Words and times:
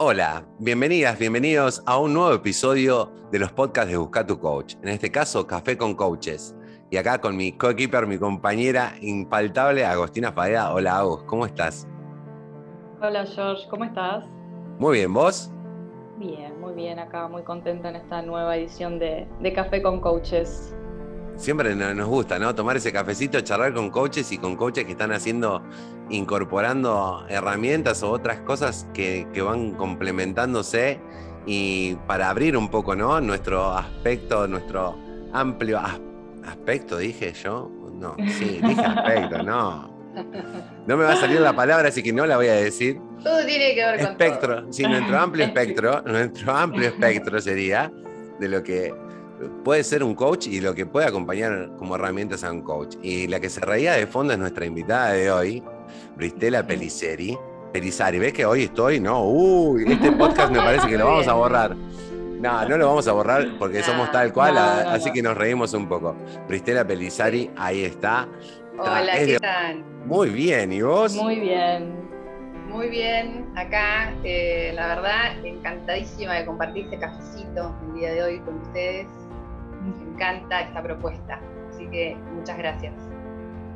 Hola, 0.00 0.44
bienvenidas, 0.60 1.18
bienvenidos 1.18 1.82
a 1.84 1.98
un 1.98 2.14
nuevo 2.14 2.32
episodio 2.32 3.10
de 3.32 3.40
los 3.40 3.50
podcasts 3.50 3.90
de 3.90 3.96
Busca 3.96 4.24
tu 4.24 4.38
Coach. 4.38 4.76
En 4.80 4.90
este 4.90 5.10
caso, 5.10 5.44
Café 5.44 5.76
con 5.76 5.96
Coaches. 5.96 6.54
Y 6.88 6.98
acá 6.98 7.20
con 7.20 7.36
mi 7.36 7.50
coequiper, 7.50 8.06
mi 8.06 8.16
compañera 8.16 8.94
infaltable, 9.00 9.84
Agostina 9.84 10.30
Faeda. 10.30 10.72
Hola, 10.72 10.98
Agus, 10.98 11.24
¿cómo 11.24 11.46
estás? 11.46 11.88
Hola, 13.02 13.26
George, 13.26 13.66
¿cómo 13.68 13.86
estás? 13.86 14.24
Muy 14.78 14.98
bien, 14.98 15.12
¿vos? 15.12 15.50
Bien, 16.16 16.60
muy 16.60 16.74
bien, 16.74 17.00
acá 17.00 17.26
muy 17.26 17.42
contenta 17.42 17.88
en 17.88 17.96
esta 17.96 18.22
nueva 18.22 18.56
edición 18.56 19.00
de, 19.00 19.26
de 19.40 19.52
Café 19.52 19.82
con 19.82 20.00
Coaches 20.00 20.76
siempre 21.38 21.74
nos 21.74 22.08
gusta, 22.08 22.38
¿no? 22.38 22.54
Tomar 22.54 22.76
ese 22.76 22.92
cafecito, 22.92 23.40
charlar 23.40 23.72
con 23.72 23.90
coaches 23.90 24.30
y 24.32 24.38
con 24.38 24.56
coaches 24.56 24.84
que 24.84 24.92
están 24.92 25.12
haciendo, 25.12 25.62
incorporando 26.10 27.24
herramientas 27.28 28.02
o 28.02 28.10
otras 28.10 28.40
cosas 28.40 28.86
que, 28.94 29.26
van 29.42 29.72
complementándose 29.72 31.00
y 31.46 31.94
para 32.06 32.30
abrir 32.30 32.56
un 32.56 32.68
poco, 32.68 32.94
¿no? 32.94 33.20
Nuestro 33.20 33.72
aspecto, 33.72 34.46
nuestro 34.46 34.96
amplio 35.32 35.80
aspecto, 36.44 36.98
dije 36.98 37.32
yo. 37.32 37.70
No, 37.94 38.14
sí, 38.38 38.60
dije 38.62 38.80
aspecto, 38.80 39.42
no. 39.42 39.98
No 40.86 40.96
me 40.96 41.04
va 41.04 41.12
a 41.12 41.16
salir 41.16 41.40
la 41.40 41.54
palabra, 41.54 41.88
así 41.88 42.02
que 42.02 42.12
no 42.12 42.26
la 42.26 42.36
voy 42.36 42.48
a 42.48 42.54
decir. 42.54 43.00
Todo 43.22 43.44
tiene 43.44 43.74
que 43.74 43.84
ver 43.84 43.98
con 43.98 44.08
espectro, 44.08 44.72
sí, 44.72 44.84
nuestro 44.84 45.18
amplio 45.18 45.44
espectro, 45.44 46.02
nuestro 46.06 46.56
amplio 46.56 46.88
espectro 46.88 47.40
sería 47.40 47.92
de 48.38 48.48
lo 48.48 48.62
que 48.62 48.94
puede 49.64 49.84
ser 49.84 50.02
un 50.02 50.14
coach 50.14 50.46
y 50.46 50.60
lo 50.60 50.74
que 50.74 50.86
puede 50.86 51.06
acompañar 51.06 51.70
como 51.76 51.96
herramientas 51.96 52.44
a 52.44 52.52
un 52.52 52.62
coach. 52.62 52.96
Y 53.02 53.26
la 53.26 53.40
que 53.40 53.48
se 53.48 53.60
reía 53.60 53.92
de 53.92 54.06
fondo 54.06 54.32
es 54.32 54.38
nuestra 54.38 54.66
invitada 54.66 55.12
de 55.12 55.30
hoy, 55.30 55.62
Bristela 56.18 56.66
Peliceri. 56.66 57.38
Pelizari, 57.72 58.18
¿ves 58.18 58.32
que 58.32 58.44
hoy 58.44 58.64
estoy? 58.64 58.98
No, 58.98 59.24
uy, 59.24 59.84
este 59.86 60.10
podcast 60.10 60.50
me 60.50 60.58
parece 60.58 60.88
que 60.88 60.98
lo 60.98 61.06
vamos 61.06 61.28
a 61.28 61.34
borrar. 61.34 61.76
No, 61.76 62.68
no 62.68 62.76
lo 62.76 62.88
vamos 62.88 63.06
a 63.06 63.12
borrar 63.12 63.46
porque 63.56 63.82
somos 63.84 64.10
tal 64.10 64.32
cual, 64.32 64.58
así 64.58 65.12
que 65.12 65.22
nos 65.22 65.36
reímos 65.36 65.74
un 65.74 65.88
poco. 65.88 66.16
Bristela 66.48 66.84
Pelizari, 66.84 67.50
ahí 67.56 67.84
está. 67.84 68.26
Hola, 68.78 69.12
¿qué 69.12 69.38
tal? 69.38 69.84
Muy 70.06 70.30
bien, 70.30 70.72
¿y 70.72 70.82
vos? 70.82 71.14
Muy 71.14 71.38
bien. 71.38 71.96
Muy 72.68 72.88
bien, 72.88 73.46
acá, 73.56 74.12
eh, 74.24 74.72
la 74.74 74.88
verdad, 74.88 75.44
encantadísima 75.44 76.34
de 76.34 76.46
compartir 76.46 76.84
este 76.84 76.98
cafecito 76.98 77.74
el 77.86 77.94
día 77.94 78.12
de 78.12 78.22
hoy 78.24 78.40
con 78.40 78.58
ustedes 78.58 79.06
me 79.82 80.12
encanta 80.12 80.62
esta 80.62 80.82
propuesta. 80.82 81.40
Así 81.70 81.86
que 81.86 82.16
muchas 82.34 82.58
gracias. 82.58 82.92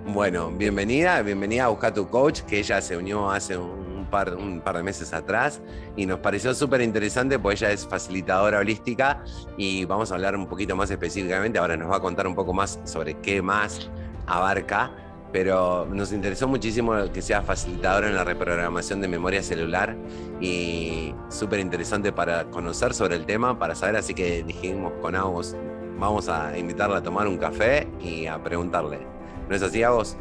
Bueno, 0.06 0.50
bienvenida, 0.50 1.22
bienvenida 1.22 1.66
a 1.66 1.68
Buscar 1.68 1.94
tu 1.94 2.08
Coach, 2.08 2.40
que 2.40 2.58
ella 2.58 2.80
se 2.82 2.96
unió 2.96 3.30
hace 3.30 3.56
un 3.56 4.08
par, 4.10 4.36
de 4.36 4.82
meses 4.82 5.12
atrás 5.14 5.62
y 5.96 6.06
nos 6.06 6.18
pareció 6.18 6.52
súper 6.54 6.80
interesante 6.82 7.38
porque 7.38 7.54
ella 7.54 7.70
es 7.70 7.86
facilitadora 7.86 8.58
holística 8.58 9.22
y 9.56 9.84
vamos 9.84 10.10
a 10.10 10.16
hablar 10.16 10.34
un 10.36 10.48
poquito 10.48 10.74
más 10.74 10.90
específicamente, 10.90 11.60
ahora 11.60 11.76
nos 11.76 11.88
va 11.90 11.96
a 11.96 12.00
contar 12.00 12.26
un 12.26 12.34
poco 12.34 12.52
más 12.52 12.80
sobre 12.84 13.14
qué 13.20 13.40
más 13.40 13.90
abarca, 14.26 14.90
pero 15.32 15.86
nos 15.86 16.12
interesó 16.12 16.48
muchísimo 16.48 16.94
que 17.14 17.22
sea 17.22 17.40
facilitadora 17.40 18.08
en 18.08 18.16
la 18.16 18.24
reprogramación 18.24 19.00
de 19.00 19.08
memoria 19.08 19.42
celular 19.42 19.96
y 20.40 21.14
súper 21.30 21.60
interesante 21.60 22.12
para 22.12 22.50
conocer 22.50 22.92
sobre 22.92 23.14
el 23.14 23.24
tema, 23.24 23.56
para 23.56 23.76
saber, 23.76 23.96
así 23.96 24.14
que 24.14 24.42
dijimos 24.42 24.92
con 25.00 25.14
Agos, 25.14 25.56
vamos 25.96 26.28
a 26.28 26.58
invitarla 26.58 26.98
a 26.98 27.02
tomar 27.02 27.28
un 27.28 27.38
café 27.38 27.86
y 28.00 28.26
a 28.26 28.42
preguntarle. 28.42 29.11
¿No 29.52 29.56
es 29.56 29.62
así, 29.62 29.82
a 29.82 29.90
vos? 29.90 30.16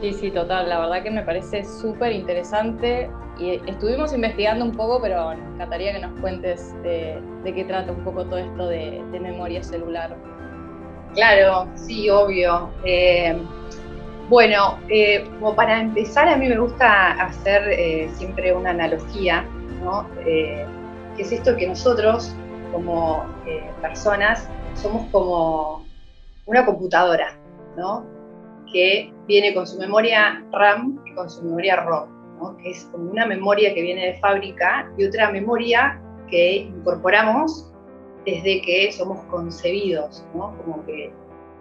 Sí, 0.00 0.12
sí, 0.12 0.30
total. 0.30 0.68
La 0.68 0.78
verdad 0.78 1.02
que 1.02 1.10
me 1.10 1.24
parece 1.24 1.64
súper 1.64 2.12
interesante 2.12 3.10
y 3.36 3.54
estuvimos 3.68 4.12
investigando 4.12 4.64
un 4.64 4.70
poco, 4.76 5.02
pero 5.02 5.34
nos 5.34 5.54
encantaría 5.54 5.94
que 5.94 5.98
nos 5.98 6.20
cuentes 6.20 6.72
de, 6.84 7.20
qué 7.44 7.64
trata 7.64 7.90
un 7.90 8.04
poco 8.04 8.24
todo 8.26 8.38
esto 8.38 8.68
de, 8.68 9.02
memoria 9.20 9.60
celular. 9.64 10.16
Claro, 11.14 11.66
sí, 11.74 12.08
obvio. 12.08 12.70
Eh, 12.84 13.36
bueno, 14.28 14.78
eh, 14.88 15.28
como 15.40 15.56
para 15.56 15.80
empezar, 15.80 16.28
a 16.28 16.36
mí 16.36 16.46
me 16.46 16.58
gusta 16.58 17.10
hacer 17.20 17.70
eh, 17.70 18.08
siempre 18.14 18.54
una 18.54 18.70
analogía, 18.70 19.44
¿no? 19.82 20.06
que 20.24 20.64
es 21.18 21.32
esto 21.32 21.56
que 21.56 21.66
nosotros 21.66 22.32
como 22.70 23.26
eh, 23.48 23.68
personas 23.82 24.48
somos 24.76 25.10
como 25.10 25.84
una 26.46 26.66
computadora, 26.66 27.39
¿no? 27.80 28.06
Que 28.72 29.12
viene 29.26 29.54
con 29.54 29.66
su 29.66 29.78
memoria 29.78 30.44
RAM 30.52 31.02
y 31.06 31.14
con 31.14 31.28
su 31.28 31.42
memoria 31.42 31.76
ROM. 31.76 32.08
Que 32.58 32.70
es 32.70 32.84
como 32.92 33.10
una 33.10 33.26
memoria 33.26 33.74
que 33.74 33.82
viene 33.82 34.06
de 34.06 34.14
fábrica 34.20 34.90
y 34.96 35.04
otra 35.04 35.30
memoria 35.30 36.00
que 36.28 36.56
incorporamos 36.56 37.72
desde 38.24 38.62
que 38.62 38.92
somos 38.92 39.20
concebidos. 39.24 40.24
Como 40.32 40.84
que 40.86 41.12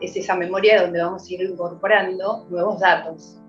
es 0.01 0.15
esa 0.15 0.35
memoria 0.35 0.83
donde 0.83 1.01
vamos 1.01 1.27
a 1.27 1.33
ir 1.33 1.41
incorporando 1.41 2.45
nuevos 2.49 2.79
datos. 2.79 3.41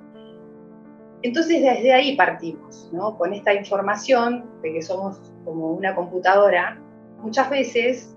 Entonces 1.23 1.63
desde 1.63 1.93
ahí 1.93 2.17
partimos. 2.17 2.91
Con 3.19 3.35
esta 3.35 3.53
información 3.53 4.47
de 4.63 4.73
que 4.73 4.83
somos 4.83 5.21
como 5.45 5.73
una 5.73 5.95
computadora 5.95 6.81
muchas 7.23 7.51
veces 7.51 8.17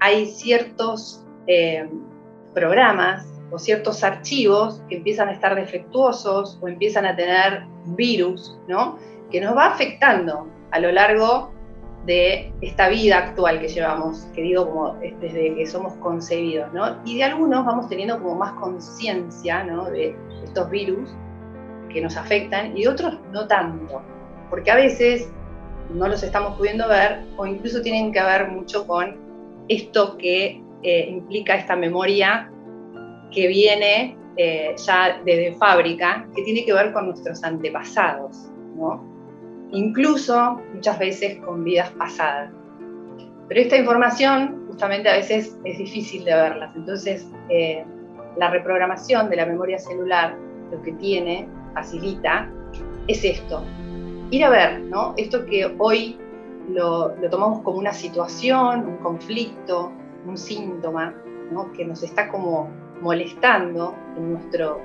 hay 0.00 0.26
ciertos 0.26 1.24
eh, 1.46 1.88
programas 2.54 3.31
o 3.52 3.58
ciertos 3.58 4.02
archivos 4.02 4.82
que 4.88 4.96
empiezan 4.96 5.28
a 5.28 5.32
estar 5.32 5.54
defectuosos 5.54 6.58
o 6.60 6.68
empiezan 6.68 7.04
a 7.04 7.14
tener 7.14 7.64
virus, 7.96 8.58
¿no? 8.66 8.98
Que 9.30 9.40
nos 9.40 9.56
va 9.56 9.66
afectando 9.66 10.48
a 10.70 10.80
lo 10.80 10.90
largo 10.90 11.52
de 12.06 12.52
esta 12.62 12.88
vida 12.88 13.18
actual 13.18 13.60
que 13.60 13.68
llevamos, 13.68 14.26
que 14.34 14.42
digo 14.42 14.68
como 14.68 14.94
desde 14.94 15.54
que 15.54 15.66
somos 15.66 15.92
concebidos, 15.94 16.72
¿no? 16.72 16.96
Y 17.04 17.18
de 17.18 17.24
algunos 17.24 17.64
vamos 17.64 17.88
teniendo 17.88 18.20
como 18.20 18.36
más 18.36 18.52
conciencia, 18.54 19.62
¿no? 19.64 19.84
De 19.84 20.16
estos 20.44 20.70
virus 20.70 21.10
que 21.92 22.00
nos 22.00 22.16
afectan 22.16 22.76
y 22.76 22.82
de 22.82 22.88
otros 22.88 23.18
no 23.32 23.46
tanto, 23.46 24.02
porque 24.50 24.70
a 24.70 24.76
veces 24.76 25.28
no 25.90 26.08
los 26.08 26.22
estamos 26.22 26.56
pudiendo 26.56 26.88
ver 26.88 27.24
o 27.36 27.46
incluso 27.46 27.82
tienen 27.82 28.12
que 28.12 28.22
ver 28.22 28.48
mucho 28.48 28.86
con 28.86 29.16
esto 29.68 30.16
que 30.16 30.62
eh, 30.82 31.06
implica 31.08 31.54
esta 31.54 31.76
memoria 31.76 32.51
que 33.32 33.46
viene 33.48 34.16
eh, 34.36 34.74
ya 34.76 35.20
desde 35.24 35.54
fábrica, 35.56 36.26
que 36.34 36.42
tiene 36.42 36.64
que 36.64 36.72
ver 36.72 36.92
con 36.92 37.06
nuestros 37.06 37.42
antepasados, 37.44 38.50
incluso 39.70 40.60
muchas 40.74 40.98
veces 40.98 41.38
con 41.44 41.64
vidas 41.64 41.90
pasadas. 41.90 42.50
Pero 43.48 43.60
esta 43.60 43.76
información 43.76 44.66
justamente 44.68 45.08
a 45.08 45.14
veces 45.14 45.58
es 45.64 45.78
difícil 45.78 46.24
de 46.24 46.34
verlas, 46.34 46.74
entonces 46.74 47.26
eh, 47.48 47.84
la 48.38 48.50
reprogramación 48.50 49.28
de 49.28 49.36
la 49.36 49.46
memoria 49.46 49.78
celular 49.78 50.36
lo 50.70 50.80
que 50.82 50.92
tiene, 50.92 51.46
facilita, 51.74 52.50
es 53.06 53.22
esto, 53.24 53.62
ir 54.30 54.44
a 54.44 54.48
ver, 54.48 54.80
¿no? 54.80 55.12
Esto 55.18 55.44
que 55.44 55.74
hoy 55.78 56.18
lo, 56.70 57.10
tomamos 57.30 57.60
como 57.60 57.78
una 57.78 57.92
situación, 57.92 58.86
un 58.86 58.96
conflicto, 58.98 59.92
un 60.26 60.36
síntoma. 60.36 61.14
Que 61.76 61.84
nos 61.84 62.02
está 62.02 62.30
como 62.30 62.70
molestando 63.02 63.94
en 64.16 64.32
nuestro 64.32 64.80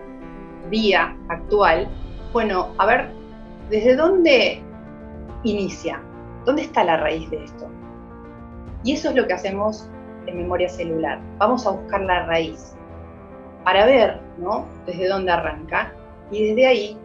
día 0.69 1.15
actual. 1.29 1.87
Bueno, 2.33 2.73
a 2.77 2.85
ver, 2.85 3.09
¿desde 3.69 3.95
dónde 3.95 4.61
inicia? 5.43 6.01
¿Dónde 6.45 6.63
está 6.63 6.83
la 6.83 6.97
raíz 6.97 7.29
de 7.29 7.43
esto? 7.43 7.69
Y 8.83 8.93
eso 8.93 9.09
es 9.09 9.15
lo 9.15 9.27
que 9.27 9.33
hacemos 9.33 9.89
en 10.25 10.37
memoria 10.37 10.67
celular. 10.67 11.19
Vamos 11.37 11.65
a 11.65 11.71
buscar 11.71 12.01
la 12.01 12.25
raíz 12.25 12.75
para 13.63 13.85
ver, 13.85 14.19
¿no? 14.37 14.65
Desde 14.85 15.07
dónde 15.07 15.31
arranca 15.31 15.93
y 16.31 16.47
desde 16.47 16.67
ahí 16.67 16.97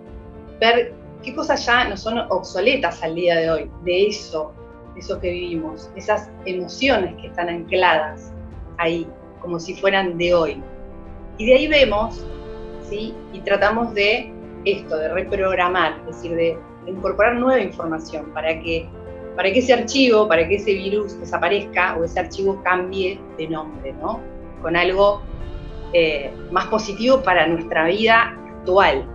ver 0.61 0.95
qué 1.23 1.35
cosas 1.35 1.65
ya 1.67 1.89
no 1.89 1.97
son 1.97 2.19
obsoletas 2.31 3.03
al 3.03 3.15
día 3.15 3.37
de 3.37 3.51
hoy, 3.51 3.71
de 3.85 4.07
eso, 4.07 4.53
de 4.95 5.01
eso 5.01 5.21
que 5.21 5.31
vivimos, 5.31 5.91
esas 5.97 6.31
emociones 6.47 7.15
que 7.21 7.29
están 7.29 7.49
ancladas 7.49 8.33
ahí, 8.79 9.07
como 9.41 9.59
si 9.59 9.75
fueran 9.75 10.19
de 10.19 10.35
hoy. 10.35 10.63
Y 11.39 11.47
de 11.47 11.55
ahí 11.55 11.69
vemos, 11.69 12.25
¿sí? 12.89 13.15
Y 13.33 13.41
tratamos 13.41 13.95
de 13.95 14.33
esto, 14.65 14.97
de 14.97 15.09
reprogramar, 15.09 15.99
es 16.01 16.17
decir, 16.17 16.37
de, 16.37 16.59
incorporar 16.87 17.37
nueva 17.37 17.61
información 17.61 18.33
para 18.35 18.59
que, 18.61 18.89
para 19.37 19.53
que 19.53 19.61
ese 19.61 19.73
archivo, 19.73 20.27
para 20.27 20.49
que 20.49 20.57
ese 20.57 20.75
virus 20.75 21.19
desaparezca 21.21 21.97
o 21.97 22.03
ese 22.03 22.19
archivo 22.19 22.61
cambie 22.65 23.21
de 23.39 23.47
nombre, 23.47 23.93
¿no? 24.01 24.21
Con 24.61 24.75
algo 24.75 25.23
eh, 25.93 26.33
más 26.51 26.67
positivo 26.67 27.23
para 27.23 27.47
nuestra 27.47 27.85
vida 27.85 28.37
actual. 28.59 29.07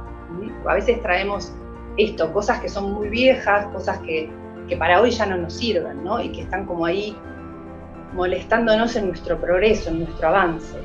A 0.66 0.76
veces 0.76 1.02
traemos 1.02 1.54
esto, 1.98 2.32
cosas 2.32 2.62
que 2.62 2.70
son 2.70 2.94
muy 2.94 3.10
viejas, 3.10 3.66
cosas 3.74 4.00
que, 4.00 4.30
para 4.78 5.02
hoy 5.02 5.12
ya 5.12 5.26
no 5.26 5.38
nos 5.38 5.54
sirven, 5.54 6.04
¿no? 6.04 6.22
Y 6.22 6.30
que 6.30 6.42
están 6.42 6.66
como 6.66 6.86
ahí 6.86 7.16
molestándonos 8.14 8.96
en 8.96 9.08
nuestro 9.08 9.40
progreso, 9.40 9.90
en 9.90 10.04
nuestro 10.04 10.28
avance. 10.28 10.78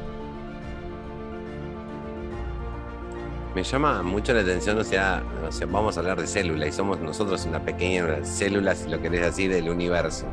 Me 3.55 3.63
llama 3.63 4.03
mucho 4.03 4.33
la 4.33 4.41
atención, 4.41 4.79
o 4.79 4.85
sea, 4.85 5.23
o 5.47 5.53
sea, 5.53 5.67
vamos 5.67 5.97
a 5.97 6.01
hablar 6.01 6.19
de 6.19 6.27
células 6.27 6.71
y 6.71 6.73
somos 6.73 6.99
nosotros 7.01 7.45
una 7.45 7.63
pequeña 7.63 8.25
célula, 8.25 8.75
si 8.75 8.89
lo 8.89 9.01
querés 9.03 9.21
decir, 9.21 9.53
del 9.53 9.69
universo 9.69 10.27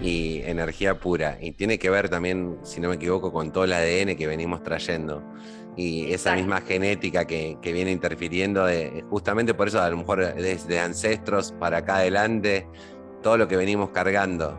y 0.00 0.40
energía 0.42 0.98
pura. 0.98 1.36
Y 1.40 1.52
tiene 1.52 1.78
que 1.78 1.90
ver 1.90 2.08
también, 2.08 2.58
si 2.62 2.80
no 2.80 2.88
me 2.88 2.94
equivoco, 2.94 3.30
con 3.30 3.52
todo 3.52 3.64
el 3.64 3.74
ADN 3.74 4.16
que 4.16 4.26
venimos 4.26 4.62
trayendo 4.62 5.22
y 5.76 6.10
esa 6.12 6.34
misma 6.34 6.62
genética 6.62 7.26
que, 7.26 7.58
viene 7.62 7.92
interfiriendo, 7.92 8.64
de, 8.64 9.04
justamente 9.10 9.52
por 9.52 9.68
eso 9.68 9.82
a 9.82 9.90
lo 9.90 9.98
mejor 9.98 10.34
desde 10.34 10.80
ancestros 10.80 11.52
para 11.52 11.78
acá 11.78 11.96
adelante, 11.96 12.66
todo 13.22 13.36
lo 13.36 13.46
que 13.46 13.56
venimos 13.56 13.90
cargando. 13.90 14.58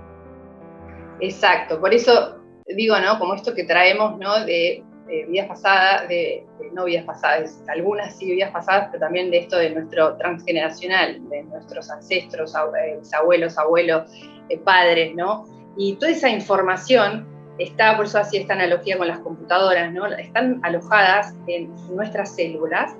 Exacto, 1.19 1.79
por 1.81 1.95
eso 1.95 2.37
digo, 2.67 2.99
¿no? 2.99 3.17
Como 3.17 3.33
esto 3.33 3.55
que 3.55 3.63
traemos, 3.63 4.19
¿no? 4.19 4.45
De, 4.45 4.83
vidas 5.27 5.47
pasadas, 5.47 6.07
de, 6.07 6.45
no 6.73 6.85
vidas 6.85 7.05
pasadas, 7.05 7.61
algunas 7.67 8.17
sí 8.17 8.31
vidas 8.31 8.51
pasadas, 8.51 8.89
pero 8.91 9.01
también 9.01 9.31
de 9.31 9.39
esto 9.39 9.57
de 9.57 9.69
nuestro 9.69 10.17
transgeneracional, 10.17 11.27
de 11.29 11.43
nuestros 11.43 11.89
ancestros, 11.89 12.53
eh, 12.55 12.99
abuelos, 13.17 13.57
abuelos, 13.57 14.11
eh, 14.49 14.57
padres, 14.57 15.15
¿no? 15.15 15.45
Y 15.77 15.95
toda 15.95 16.11
esa 16.11 16.29
información 16.29 17.27
está, 17.57 17.95
por 17.95 18.05
eso 18.05 18.19
hacía 18.19 18.41
esta 18.41 18.53
analogía 18.53 18.97
con 18.97 19.07
las 19.07 19.19
computadoras, 19.19 19.91
¿no? 19.93 20.05
Están 20.07 20.59
alojadas 20.63 21.35
en 21.47 21.73
nuestras 21.95 22.35
células 22.35 22.95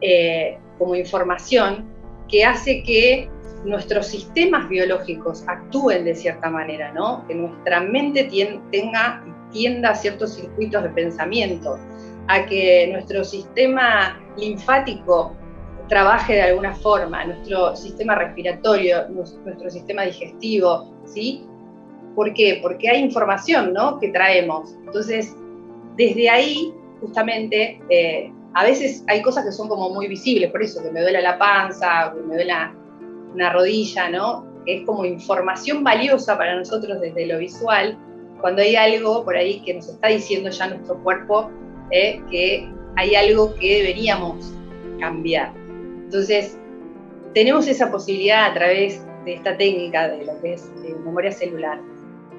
eh, 0.00 0.58
como 0.78 0.94
información 0.94 1.97
que 2.28 2.44
hace 2.44 2.82
que 2.82 3.28
nuestros 3.64 4.06
sistemas 4.06 4.68
biológicos 4.68 5.44
actúen 5.46 6.04
de 6.04 6.14
cierta 6.14 6.48
manera, 6.50 6.92
¿no? 6.92 7.26
Que 7.26 7.34
nuestra 7.34 7.80
mente 7.80 8.28
tenga 8.70 9.24
tienda 9.52 9.90
a 9.90 9.94
ciertos 9.94 10.34
circuitos 10.34 10.82
de 10.82 10.90
pensamiento, 10.90 11.78
a 12.28 12.46
que 12.46 12.88
nuestro 12.92 13.24
sistema 13.24 14.20
linfático 14.36 15.34
trabaje 15.88 16.34
de 16.34 16.42
alguna 16.42 16.74
forma, 16.74 17.24
nuestro 17.24 17.74
sistema 17.74 18.14
respiratorio, 18.14 19.08
nuestro 19.08 19.70
sistema 19.70 20.02
digestivo, 20.02 20.94
¿sí? 21.04 21.46
¿Por 22.14 22.34
qué? 22.34 22.58
Porque 22.62 22.88
hay 22.90 23.02
información, 23.02 23.72
¿no? 23.72 23.98
Que 23.98 24.08
traemos. 24.08 24.74
Entonces, 24.84 25.34
desde 25.96 26.28
ahí, 26.28 26.74
justamente, 27.00 27.80
eh, 27.88 28.30
a 28.54 28.64
veces 28.64 29.04
hay 29.08 29.22
cosas 29.22 29.44
que 29.44 29.52
son 29.52 29.68
como 29.68 29.90
muy 29.90 30.08
visibles, 30.08 30.50
por 30.50 30.62
eso 30.62 30.82
que 30.82 30.90
me 30.90 31.00
duele 31.00 31.22
la 31.22 31.38
panza, 31.38 32.12
que 32.14 32.20
me 32.22 32.34
duele 32.34 32.52
una 33.34 33.52
rodilla, 33.52 34.08
¿no? 34.10 34.46
Es 34.66 34.84
como 34.84 35.04
información 35.04 35.84
valiosa 35.84 36.36
para 36.36 36.56
nosotros 36.56 37.00
desde 37.00 37.26
lo 37.26 37.38
visual, 37.38 37.96
cuando 38.40 38.62
hay 38.62 38.76
algo 38.76 39.24
por 39.24 39.36
ahí 39.36 39.60
que 39.60 39.74
nos 39.74 39.88
está 39.88 40.08
diciendo 40.08 40.50
ya 40.50 40.68
nuestro 40.68 41.02
cuerpo 41.02 41.50
eh, 41.90 42.22
que 42.30 42.70
hay 42.96 43.14
algo 43.14 43.54
que 43.54 43.78
deberíamos 43.78 44.52
cambiar. 45.00 45.52
Entonces, 46.04 46.58
tenemos 47.34 47.68
esa 47.68 47.90
posibilidad 47.90 48.50
a 48.50 48.54
través 48.54 49.04
de 49.24 49.34
esta 49.34 49.56
técnica 49.56 50.08
de 50.08 50.24
lo 50.24 50.40
que 50.40 50.54
es 50.54 50.70
memoria 51.04 51.32
celular. 51.32 51.80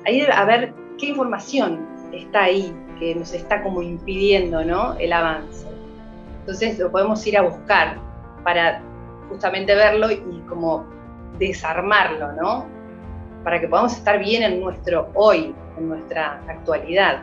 Ahí 0.06 0.22
a 0.22 0.46
ver 0.46 0.74
qué 0.98 1.08
información 1.08 1.88
está 2.12 2.46
ahí 2.46 2.74
que 3.00 3.16
nos 3.16 3.34
está 3.34 3.62
como 3.64 3.82
impidiendo 3.82 4.64
¿no? 4.64 4.96
el 4.98 5.14
avance. 5.14 5.69
Entonces 6.50 6.80
lo 6.80 6.92
podemos 6.92 7.26
ir 7.28 7.38
a 7.38 7.44
buscar 7.44 8.00
para 8.44 8.82
justamente 9.30 9.76
verlo 9.76 10.10
y 10.10 10.18
como 10.50 10.84
desarmarlo, 11.38 12.32
¿no? 12.32 12.66
Para 13.44 13.62
que 13.62 13.68
podamos 13.68 13.94
estar 13.94 14.18
bien 14.18 14.42
en 14.42 14.60
nuestro 14.60 15.12
hoy, 15.14 15.54
en 15.78 15.90
nuestra 15.90 16.42
actualidad. 16.48 17.22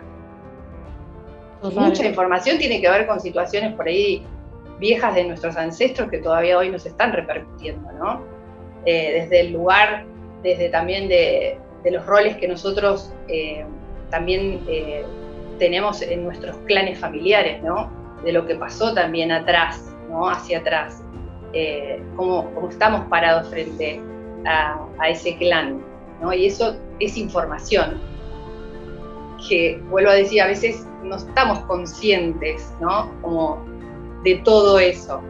Mucha 1.61 2.07
información 2.07 2.57
tiene 2.59 2.81
que 2.81 2.89
ver 2.89 3.09
con 3.09 3.19
situaciones 3.19 3.75
por 3.75 3.89
ahí 3.89 4.25
viejas 4.79 5.13
de 5.17 5.25
nuestros 5.25 5.57
ancestros 5.57 6.09
que 6.09 6.19
todavía 6.19 6.57
hoy 6.57 6.71
nos 6.71 6.87
están 6.87 7.13
repercutiendo, 7.13 7.91
¿no? 7.99 8.23
Eh, 8.85 9.23
desde 9.23 9.41
el 9.41 9.53
lugar, 9.55 10.05
desde 10.45 10.69
también 10.69 11.09
de, 11.09 11.59
los 11.91 12.07
roles 12.07 12.37
que 12.37 12.47
nosotros 12.47 13.13
eh, 13.27 13.65
también 14.09 14.63
eh, 14.69 15.05
tenemos 15.59 16.01
en 16.01 16.23
nuestros 16.23 16.57
clanes 16.59 16.97
familiares, 17.01 17.61
¿no? 17.65 18.06
De 18.25 18.33
lo 18.33 18.47
que 18.47 18.57
pasó 18.57 18.95
también 18.95 19.31
atrás, 19.31 19.95
¿no? 20.11 20.29
Hacia 20.29 20.59
atrás. 20.59 21.03
cómo, 22.17 22.69
estamos 22.69 23.07
parados 23.09 23.49
frente 23.49 24.01
a, 24.45 24.79
a, 24.99 25.09
ese 25.09 25.37
clan, 25.37 25.83
¿no? 26.21 26.33
Y 26.33 26.47
eso 26.47 26.77
es 26.99 27.17
información 27.17 28.01
que, 29.49 29.81
vuelvo 29.91 30.11
a 30.11 30.15
decir, 30.15 30.41
a 30.41 30.47
veces 30.47 30.87
no 31.03 31.17
estamos 31.17 31.61
conscientes, 31.61 32.73
¿no? 32.81 33.13
Como 33.23 33.65
de 34.23 34.37
todo 34.37 34.79
eso. 34.79 35.23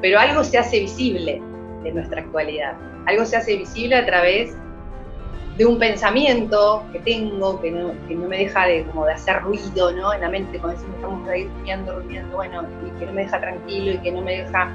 Pero 0.00 0.18
algo 0.18 0.44
se 0.44 0.58
hace 0.58 0.80
visible 0.80 1.42
en 1.84 1.94
nuestra 1.94 2.20
actualidad. 2.20 2.76
Algo 3.06 3.24
se 3.24 3.36
hace 3.36 3.56
visible 3.56 3.96
a 3.96 4.06
través 4.06 4.56
de 5.58 5.66
un 5.66 5.76
pensamiento 5.76 6.84
que 6.92 7.00
tengo, 7.00 7.60
que 7.60 7.72
no, 7.72 7.92
me 8.28 8.38
deja 8.38 8.66
de, 8.66 8.84
como 8.84 9.04
de 9.04 9.14
hacer 9.14 9.42
ruido 9.42 9.92
¿no? 9.92 10.14
en 10.14 10.20
la 10.20 10.28
mente, 10.30 10.56
cuando 10.60 10.78
decimos 10.78 10.96
estamos 10.96 11.28
ahí 11.28 11.44
durmiendo, 11.44 11.94
durmiendo, 11.94 12.36
bueno, 12.36 12.62
y 12.86 12.98
que 12.98 13.06
no 13.06 13.12
me 13.12 13.22
deja 13.22 13.40
tranquilo 13.40 13.92
y 13.92 13.98
que 13.98 14.12
no 14.12 14.22
me 14.22 14.42
deja 14.42 14.72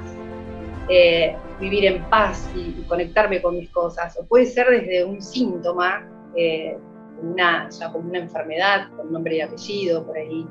eh, 0.90 1.34
vivir 1.58 1.86
en 1.86 2.04
paz 2.10 2.50
y, 2.54 2.82
conectarme 2.82 3.40
con 3.40 3.56
mis 3.56 3.70
cosas. 3.70 4.14
O 4.20 4.26
puede 4.26 4.44
ser 4.44 4.68
desde 4.68 5.04
un 5.04 5.22
síntoma, 5.22 6.06
eh, 6.36 6.76
una, 7.22 7.70
ya 7.70 7.90
como 7.90 8.10
una 8.10 8.18
enfermedad, 8.18 8.88
con 8.94 9.10
nombre 9.10 9.36
y 9.36 9.40
apellido, 9.40 10.04
por 10.04 10.18
ahí, 10.18 10.46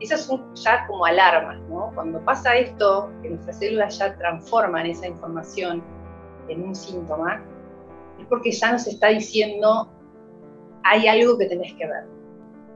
esas 0.00 0.22
son 0.22 0.54
ya 0.54 0.86
como 0.86 1.04
alarmas, 1.04 1.60
¿no? 1.68 1.92
Cuando 1.94 2.18
pasa 2.24 2.56
esto, 2.56 3.10
que 3.22 3.28
nuestras 3.28 3.58
células 3.58 3.98
ya 3.98 4.16
transforman 4.16 4.86
esa 4.86 5.06
información 5.06 5.82
en 6.48 6.62
un 6.62 6.74
síntoma, 6.74 7.42
es 8.18 8.26
porque 8.26 8.52
ya 8.52 8.72
nos 8.72 8.86
está 8.86 9.08
diciendo, 9.08 9.90
hay 10.82 11.06
algo 11.08 11.38
que 11.38 11.46
tenés 11.46 11.74
que 11.74 11.86
ver, 11.86 12.04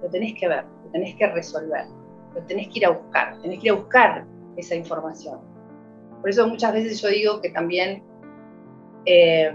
lo 0.02 0.08
tenés 0.10 0.38
que 0.38 0.48
ver, 0.48 0.64
lo 0.84 0.90
tenés 0.90 1.14
que 1.16 1.26
resolver, 1.26 1.86
lo 2.34 2.42
tenés 2.42 2.68
que 2.68 2.78
ir 2.80 2.86
a 2.86 2.90
buscar, 2.90 3.40
tenés 3.42 3.60
que 3.60 3.66
ir 3.66 3.72
a 3.72 3.76
buscar 3.76 4.26
esa 4.56 4.74
información. 4.74 5.40
Por 6.20 6.30
eso 6.30 6.46
muchas 6.46 6.72
veces 6.72 7.00
yo 7.00 7.08
digo 7.08 7.40
que 7.40 7.50
también 7.50 8.02
eh, 9.06 9.52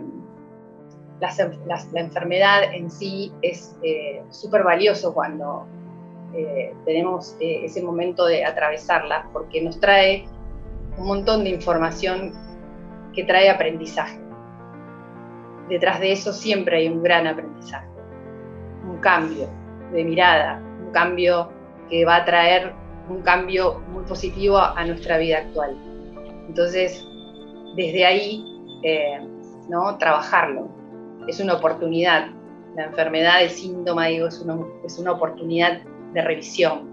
la, 1.19 2.01
enfermedad 2.01 2.73
en 2.73 2.89
sí 2.89 3.31
es 3.41 3.75
eh, 3.83 4.23
súper 4.29 4.63
valioso 4.63 5.13
cuando 5.13 5.67
eh, 6.33 6.73
tenemos 6.85 7.35
eh, 7.39 7.61
ese 7.63 7.81
momento 7.81 8.25
de 8.25 8.43
atravesarla, 8.43 9.29
porque 9.31 9.61
nos 9.61 9.79
trae 9.79 10.25
un 10.97 11.07
montón 11.07 11.43
de 11.43 11.51
información 11.51 12.33
que 13.13 13.23
trae 13.23 13.49
aprendizaje. 13.49 14.19
Detrás 15.69 15.99
de 15.99 16.11
eso 16.11 16.31
siempre 16.31 16.77
hay 16.77 16.87
un 16.87 17.01
gran 17.01 17.25
aprendizaje, 17.25 17.87
un 18.87 18.97
cambio 18.97 19.49
de 19.91 20.03
mirada, 20.03 20.61
un 20.85 20.91
cambio 20.91 21.49
que 21.89 22.05
va 22.05 22.17
a 22.17 22.25
traer 22.25 22.73
un 23.09 23.21
cambio 23.21 23.79
muy 23.91 24.03
positivo 24.03 24.57
a, 24.57 24.83
nuestra 24.85 25.17
vida 25.17 25.39
actual. 25.39 25.75
Entonces, 26.47 27.05
desde 27.75 28.05
ahí, 28.05 28.43
eh, 28.83 29.19
¿no? 29.69 29.97
trabajarlo. 29.97 30.69
Es 31.27 31.39
una 31.39 31.55
oportunidad. 31.55 32.29
La 32.75 32.85
enfermedad, 32.85 33.41
el 33.41 33.49
síntoma, 33.49 34.07
digo, 34.07 34.27
es 34.27 34.39
una, 34.39 34.57
es 34.83 34.97
una 34.99 35.13
oportunidad 35.13 35.81
de 36.13 36.21
revisión, 36.21 36.89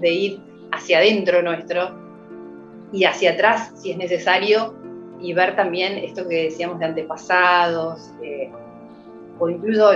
de 0.00 0.10
ir 0.10 0.40
hacia 0.72 0.98
adentro 0.98 1.42
nuestro 1.42 2.04
y 2.92 3.04
hacia 3.04 3.32
atrás 3.32 3.72
si 3.76 3.92
es 3.92 3.96
necesario 3.96 4.74
y 5.20 5.32
ver 5.32 5.56
también 5.56 5.98
esto 5.98 6.28
que 6.28 6.44
decíamos 6.44 6.78
de 6.78 6.86
antepasados 6.86 8.12
eh, 8.22 8.50
o 9.38 9.48
incluso 9.48 9.92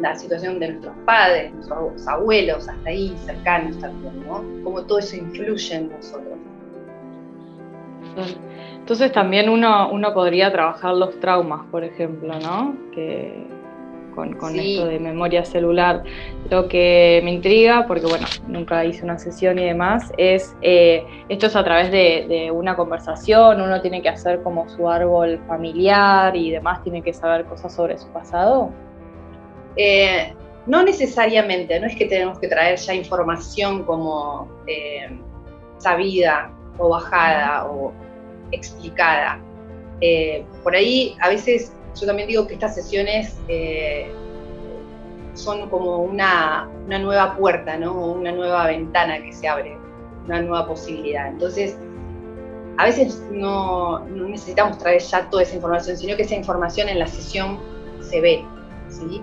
la 0.00 0.14
situación 0.14 0.60
de 0.60 0.68
nuestros 0.68 0.94
padres, 1.04 1.52
nuestros 1.52 2.06
abuelos, 2.06 2.68
hasta 2.68 2.88
ahí 2.88 3.16
cercanos 3.24 3.78
también, 3.78 4.24
¿no? 4.26 4.44
Cómo 4.62 4.82
todo 4.82 4.98
eso 4.98 5.16
influye 5.16 5.74
en 5.74 5.90
nosotros. 5.90 6.38
Entonces 8.78 9.12
también 9.12 9.48
uno, 9.48 9.90
uno 9.90 10.12
podría 10.12 10.52
trabajar 10.52 10.94
los 10.94 11.18
traumas, 11.20 11.66
por 11.70 11.84
ejemplo, 11.84 12.38
¿no? 12.40 12.76
Que, 12.92 13.46
con, 14.38 14.58
esto 14.58 14.86
de 14.86 14.98
memoria 14.98 15.44
celular. 15.44 16.02
Lo 16.50 16.68
que 16.68 17.20
me 17.24 17.32
intriga, 17.32 17.86
porque 17.86 18.06
bueno, 18.06 18.26
nunca 18.46 18.84
hice 18.84 19.04
una 19.04 19.18
sesión 19.18 19.58
y 19.58 19.64
demás, 19.64 20.12
es 20.16 20.54
eh, 20.62 21.04
esto 21.28 21.46
es 21.46 21.56
a 21.56 21.64
través 21.64 21.90
de, 21.90 22.50
una 22.52 22.76
conversación, 22.76 23.60
uno 23.60 23.80
tiene 23.80 24.02
que 24.02 24.08
hacer 24.08 24.42
como 24.42 24.68
su 24.68 24.88
árbol 24.88 25.40
familiar 25.46 26.36
y 26.36 26.50
demás, 26.50 26.82
tiene 26.82 27.02
que 27.02 27.12
saber 27.12 27.44
cosas 27.44 27.74
sobre 27.74 27.98
su 27.98 28.08
pasado. 28.08 28.70
Eh, 29.76 30.34
no 30.66 30.82
necesariamente, 30.82 31.80
no 31.80 31.86
es 31.86 31.96
que 31.96 32.06
tenemos 32.06 32.38
que 32.38 32.48
traer 32.48 32.78
ya 32.78 32.94
información 32.94 33.84
como 33.84 34.48
eh, 34.66 35.08
sabida 35.78 36.52
o 36.78 36.90
bajada 36.90 37.66
o 37.66 37.92
explicada. 38.52 39.40
por 40.62 40.74
ahí 40.74 41.16
a 41.20 41.28
veces 41.28 41.72
yo 41.98 42.06
también 42.06 42.28
digo 42.28 42.46
que 42.46 42.54
estas 42.54 42.74
sesiones 42.74 43.38
eh, 43.48 44.10
son 45.34 45.68
como 45.70 45.98
una, 45.98 46.68
nueva 46.86 47.36
puerta, 47.36 47.76
¿no? 47.76 47.92
una 47.92 48.32
nueva 48.32 48.66
ventana 48.66 49.20
que 49.22 49.32
se 49.32 49.48
abre, 49.48 49.76
una 50.26 50.42
nueva 50.42 50.66
posibilidad. 50.66 51.28
Entonces, 51.28 51.78
a 52.78 52.84
veces 52.84 53.22
no, 53.30 54.00
necesitamos 54.06 54.78
traer 54.78 55.00
ya 55.00 55.28
toda 55.30 55.42
esa 55.42 55.56
información, 55.56 55.96
sino 55.96 56.16
que 56.16 56.22
esa 56.22 56.34
información 56.34 56.88
en 56.88 56.98
la 56.98 57.06
sesión 57.06 57.58
se 58.00 58.20
ve, 58.20 58.44
¿sí? 58.88 59.22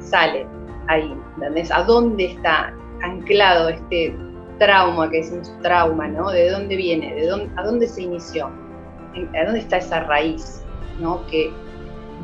sale 0.00 0.46
ahí, 0.88 1.14
¿entendés? 1.36 1.70
¿A 1.70 1.82
dónde 1.82 2.26
está 2.26 2.72
anclado 3.02 3.68
este 3.68 4.14
trauma 4.58 5.08
que 5.08 5.20
es 5.20 5.30
un 5.30 5.42
trauma, 5.62 6.08
¿no? 6.08 6.30
¿De 6.30 6.50
dónde 6.50 6.76
viene? 6.76 7.14
¿De 7.14 7.26
dónde, 7.26 7.50
¿A 7.56 7.64
dónde 7.64 7.86
se 7.86 8.02
inició? 8.02 8.46
¿A 8.46 9.44
dónde 9.44 9.60
está 9.60 9.78
esa 9.78 10.00
raíz, 10.00 10.62
¿no? 10.98 11.24
Que 11.26 11.52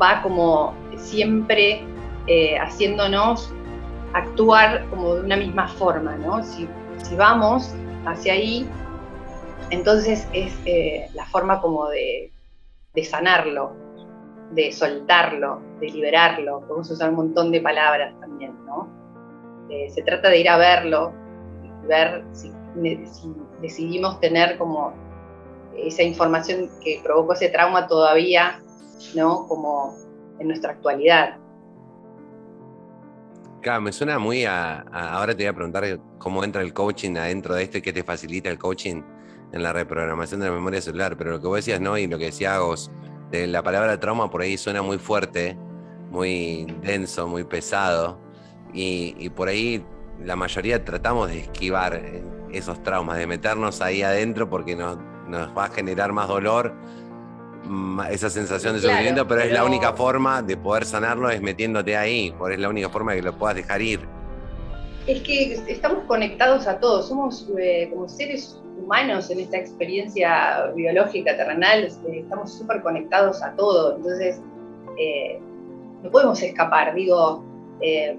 va 0.00 0.22
como 0.22 0.74
siempre 0.96 1.84
eh, 2.26 2.56
haciéndonos 2.58 3.52
actuar 4.14 4.86
como 4.90 5.16
de 5.16 5.20
una 5.22 5.36
misma 5.36 5.68
forma, 5.68 6.16
¿no? 6.16 6.42
Si, 6.42 6.68
vamos 7.18 7.74
hacia 8.06 8.32
ahí, 8.32 8.66
entonces 9.70 10.26
es 10.32 10.56
eh, 10.64 11.06
la 11.14 11.26
forma 11.26 11.60
como 11.60 11.88
de, 11.88 12.32
sanarlo, 13.02 13.72
de 14.52 14.72
soltarlo, 14.72 15.60
de 15.80 15.88
liberarlo. 15.88 16.60
Podemos 16.60 16.90
usar 16.90 17.10
un 17.10 17.16
montón 17.16 17.50
de 17.50 17.60
palabras 17.60 18.14
también, 18.20 18.54
¿no? 18.64 18.88
Eh, 19.68 19.90
se 19.90 20.02
trata 20.02 20.30
de 20.30 20.38
ir 20.38 20.48
a 20.48 20.56
verlo, 20.56 21.12
ver 21.86 22.24
si, 22.32 22.52
decidimos 23.60 24.18
tener 24.20 24.56
como 24.56 24.94
esa 25.76 26.02
información 26.02 26.70
que 26.82 27.00
provocó 27.02 27.34
ese 27.34 27.48
trauma 27.48 27.86
todavía, 27.86 28.60
¿no? 29.14 29.46
Como 29.46 29.94
en 30.38 30.48
nuestra 30.48 30.72
actualidad. 30.72 31.38
Claro, 33.60 33.80
me 33.80 33.92
suena 33.92 34.18
muy 34.18 34.44
a, 34.44 34.80
Ahora 34.92 35.34
te 35.34 35.44
voy 35.44 35.46
a 35.46 35.52
preguntar 35.54 36.00
cómo 36.18 36.44
entra 36.44 36.60
el 36.60 36.74
coaching 36.74 37.16
adentro 37.16 37.54
de 37.54 37.62
esto 37.62 37.78
y 37.78 37.82
qué 37.82 37.92
te 37.92 38.02
facilita 38.02 38.50
el 38.50 38.58
coaching 38.58 39.02
en 39.52 39.62
la 39.62 39.72
reprogramación 39.72 40.40
de 40.40 40.48
la 40.48 40.52
memoria 40.52 40.82
celular. 40.82 41.16
Pero 41.16 41.32
lo 41.32 41.40
que 41.40 41.46
vos 41.46 41.56
decías, 41.56 41.80
¿no? 41.80 41.96
Y 41.96 42.06
lo 42.06 42.18
que 42.18 42.26
decía 42.26 42.56
Agos, 42.56 42.90
de 43.30 43.46
la 43.46 43.62
palabra 43.62 43.98
trauma 43.98 44.30
por 44.30 44.42
ahí 44.42 44.58
suena 44.58 44.82
muy 44.82 44.98
fuerte, 44.98 45.56
muy 46.10 46.66
denso, 46.82 47.26
muy 47.26 47.44
pesado. 47.44 48.20
Y, 48.72 49.30
por 49.30 49.48
ahí 49.48 49.84
la 50.22 50.36
mayoría 50.36 50.84
tratamos 50.84 51.30
de 51.30 51.40
esquivar 51.40 52.02
esos 52.52 52.82
traumas, 52.82 53.18
de 53.18 53.26
meternos 53.26 53.80
ahí 53.80 54.02
adentro 54.02 54.50
porque 54.50 54.76
nos, 54.76 54.98
nos 55.26 55.56
va 55.56 55.64
a 55.66 55.68
generar 55.70 56.12
más 56.12 56.28
dolor 56.28 56.74
esa 58.10 58.28
sensación 58.30 58.74
de 58.74 58.80
sufrimiento, 58.80 59.26
pero, 59.26 59.40
es 59.40 59.52
la 59.52 59.64
única 59.64 59.92
forma 59.92 60.42
de 60.42 60.56
poder 60.56 60.84
sanarlo 60.84 61.30
es 61.30 61.40
metiéndote 61.40 61.96
ahí, 61.96 62.34
porque 62.38 62.54
es 62.54 62.60
la 62.60 62.68
única 62.68 62.88
forma 62.90 63.12
de 63.12 63.18
que 63.18 63.24
lo 63.24 63.38
puedas 63.38 63.56
dejar 63.56 63.80
ir. 63.80 64.00
Es 65.06 65.22
que 65.22 65.54
estamos 65.68 66.04
conectados 66.04 66.66
a 66.66 66.78
todos, 66.78 67.08
somos 67.08 67.48
eh, 67.58 67.88
como 67.90 68.08
seres 68.08 68.60
humanos 68.78 69.30
en 69.30 69.40
esta 69.40 69.58
experiencia 69.58 70.72
biológica 70.74 71.36
terrenal, 71.36 71.84
este, 71.84 72.20
estamos 72.20 72.52
súper 72.52 72.82
conectados 72.82 73.42
a 73.42 73.54
todo, 73.54 73.96
entonces 73.96 74.40
eh, 74.98 75.38
no 76.02 76.10
podemos 76.10 76.42
escapar, 76.42 76.94
digo, 76.94 77.44
eh, 77.80 78.18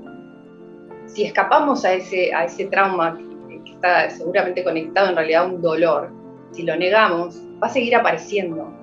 si 1.08 1.24
escapamos 1.24 1.86
a 1.86 1.94
ese, 1.94 2.34
a 2.34 2.46
ese 2.46 2.66
trauma 2.66 3.18
que, 3.18 3.64
que 3.64 3.72
está 3.72 4.10
seguramente 4.10 4.64
conectado 4.64 5.10
en 5.10 5.16
realidad 5.16 5.44
a 5.44 5.48
un 5.48 5.62
dolor, 5.62 6.12
si 6.52 6.64
lo 6.64 6.76
negamos, 6.76 7.42
va 7.62 7.68
a 7.68 7.70
seguir 7.70 7.96
apareciendo 7.96 8.75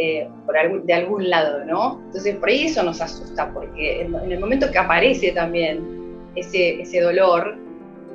eh, 0.00 0.28
por 0.46 0.84
de 0.84 0.94
algún 0.94 1.28
lado, 1.28 1.64
¿no? 1.64 2.00
Entonces 2.06 2.36
por 2.36 2.48
ahí 2.48 2.66
eso 2.66 2.84
nos 2.84 3.00
asusta, 3.00 3.52
porque 3.52 4.02
en, 4.02 4.14
el 4.14 4.38
momento 4.38 4.70
que 4.70 4.78
aparece 4.78 5.32
también 5.32 6.16
ese, 6.36 6.80
ese 6.80 7.00
dolor, 7.00 7.56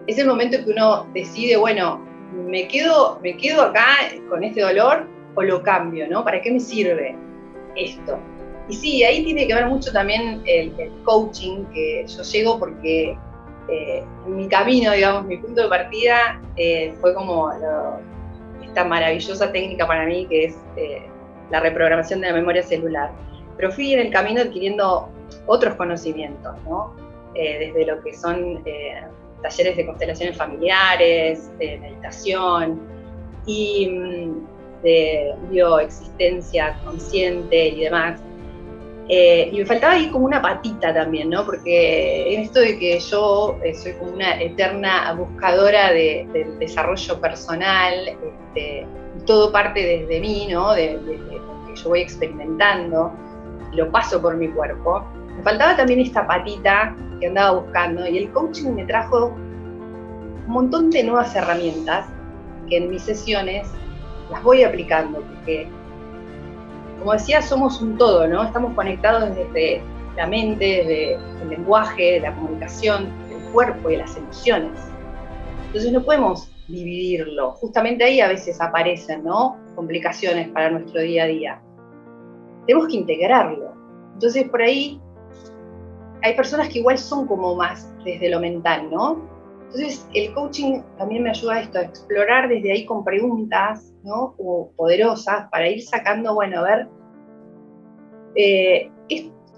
es 0.08 0.18
el 0.18 0.28
momento 0.28 0.64
que 0.64 0.72
uno 0.72 1.06
decide, 1.14 1.58
bueno, 1.58 2.00
me 2.48 2.70
quedo, 2.70 3.20
me 3.22 3.36
quedo 3.36 3.64
acá 3.64 3.86
con 4.30 4.46
este 4.46 4.62
dolor 4.62 5.08
o 5.36 5.42
lo 5.42 5.62
cambio, 5.62 6.08
¿no? 6.08 6.24
¿Para 6.24 6.42
qué 6.42 6.52
me 6.52 6.60
sirve 6.62 7.18
esto? 7.76 8.18
Y 8.70 8.76
sí, 8.76 9.04
ahí 9.04 9.26
tiene 9.26 9.46
que 9.46 9.54
ver 9.54 9.66
mucho 9.66 9.92
también 9.92 10.42
el, 10.46 10.72
coaching 11.04 11.66
que 11.74 12.06
yo 12.08 12.24
llego 12.24 12.60
porque 12.60 13.18
eh, 13.68 14.04
en 14.26 14.36
mi 14.38 14.48
camino, 14.48 14.94
digamos, 14.94 15.26
mi 15.26 15.36
punto 15.36 15.64
de 15.64 15.68
partida 15.68 16.42
eh, 16.56 16.94
fue 17.02 17.14
como 17.14 17.52
esta 18.64 18.86
maravillosa 18.86 19.52
técnica 19.52 19.86
para 19.86 20.06
mí 20.06 20.26
que 20.28 20.46
es 20.46 20.56
la 21.54 21.60
reprogramación 21.60 22.20
de 22.22 22.28
la 22.30 22.34
memoria 22.34 22.64
celular. 22.64 23.12
Pero 23.56 23.72
fui 23.72 23.94
en 23.94 24.00
el 24.00 24.12
camino 24.12 24.42
adquiriendo 24.42 25.08
otros 25.46 25.76
conocimientos, 25.76 26.56
¿no? 26.68 26.96
Eh, 27.36 27.68
desde 27.68 27.86
lo 27.86 28.04
que 28.04 28.14
son 28.14 28.64
eh, 28.66 29.04
talleres 29.44 29.78
de 29.78 29.86
constelaciones 29.86 30.36
familiares, 30.36 31.56
de 31.60 31.78
meditación 31.78 32.82
y 33.46 33.88
mm, 33.88 34.82
de 34.82 35.36
bioexistencia 35.52 36.76
consciente 36.84 37.68
y 37.68 37.84
demás. 37.84 38.20
Eh, 39.10 39.50
y 39.52 39.60
me 39.60 39.66
faltaba 39.66 39.94
ahí 39.94 40.08
como 40.10 40.26
una 40.26 40.42
patita 40.42 40.92
también, 40.92 41.30
¿no? 41.30 41.46
Porque 41.46 42.34
en 42.34 42.42
esto 42.42 42.62
de 42.62 42.80
que 42.80 43.00
yo 43.00 43.60
soy 43.76 43.94
como 43.94 44.14
una 44.14 44.42
eterna 44.42 45.14
buscadora 45.14 45.92
de, 45.92 46.28
del 46.34 46.58
desarrollo 46.58 47.22
personal, 47.22 48.08
este, 48.08 48.88
todo 49.26 49.52
parte 49.52 49.82
desde 49.82 50.20
mí, 50.20 50.48
¿no? 50.50 50.74
De, 50.74 51.00
que 51.06 51.76
yo 51.76 51.90
voy 51.90 52.02
experimentando, 52.02 53.12
lo 53.74 53.92
paso 53.92 54.22
por 54.22 54.36
mi 54.36 54.50
cuerpo. 54.50 55.04
Me 55.36 55.44
faltaba 55.44 55.76
también 55.76 56.00
esta 56.00 56.28
patita 56.28 56.96
que 57.20 57.28
andaba 57.28 57.60
buscando 57.60 58.08
y 58.08 58.18
el 58.18 58.32
coaching 58.32 58.72
me 58.72 58.86
trajo 58.86 59.28
un 59.28 60.54
montón 60.54 60.90
de 60.90 61.04
nuevas 61.04 61.36
herramientas 61.36 62.06
que 62.70 62.78
en 62.78 62.90
mis 62.90 63.04
sesiones 63.04 63.68
las 64.30 64.44
voy 64.44 64.64
aplicando, 64.64 65.22
porque 65.22 65.68
como 67.00 67.14
decía, 67.14 67.42
somos 67.42 67.82
un 67.82 67.98
todo, 67.98 68.28
¿no? 68.28 68.44
Estamos 68.44 68.74
conectados 68.76 69.36
desde 69.36 69.82
la 70.16 70.28
mente, 70.28 70.66
desde 70.66 71.14
el 71.42 71.50
lenguaje, 71.50 72.20
la 72.20 72.34
comunicación, 72.34 73.10
el 73.30 73.52
cuerpo 73.52 73.90
y 73.90 73.98
las 73.98 74.16
emociones. 74.16 74.72
Entonces 75.68 75.92
no 75.92 76.02
podemos 76.04 76.53
dividirlo. 76.68 77.52
Justamente 77.52 78.04
ahí 78.04 78.22
a 78.22 78.28
veces 78.28 78.60
aparecen 78.62 79.24
¿no? 79.24 79.58
complicaciones 79.76 80.50
para 80.50 80.72
nuestro 80.72 81.02
día 81.02 81.24
a 81.24 81.28
día. 81.28 81.62
Tenemos 82.68 82.88
que 82.88 82.98
integrarlo. 82.98 83.74
Entonces 84.14 84.50
por 84.50 84.62
ahí 84.62 85.02
hay 86.22 86.36
personas 86.36 86.70
que 86.70 86.80
igual 86.80 86.98
son 86.98 87.28
como 87.28 87.56
más 87.56 87.94
desde 88.06 88.30
lo 88.30 88.40
mental, 88.40 88.90
¿no? 88.90 89.30
Entonces 89.66 90.08
el 90.14 90.34
coaching 90.34 90.82
también 90.98 91.24
me 91.24 91.32
ayuda 91.32 91.56
a 91.56 91.62
esto, 91.62 91.80
a 91.80 91.82
explorar 91.82 92.48
desde 92.48 92.72
ahí 92.72 92.86
con 92.86 93.04
preguntas, 93.04 93.92
poderosas 94.78 95.50
para 95.50 95.68
ir 95.68 95.82
sacando, 95.82 96.36
bueno, 96.36 96.60
a 96.60 96.64
ver, 96.64 96.88
eh, 98.36 98.90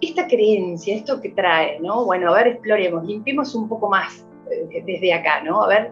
esta 0.02 0.28
creencia, 0.28 0.96
esto 0.96 1.22
que 1.22 1.30
trae, 1.30 1.80
¿no? 1.80 2.06
Bueno, 2.06 2.32
a 2.32 2.38
ver, 2.38 2.48
exploremos, 2.48 3.06
limpiemos 3.06 3.56
un 3.56 3.68
poco 3.68 3.90
más 3.90 4.26
eh, 4.52 4.84
desde 4.86 5.14
acá, 5.14 5.42
¿no? 5.42 5.64
A 5.64 5.68
ver, 5.68 5.92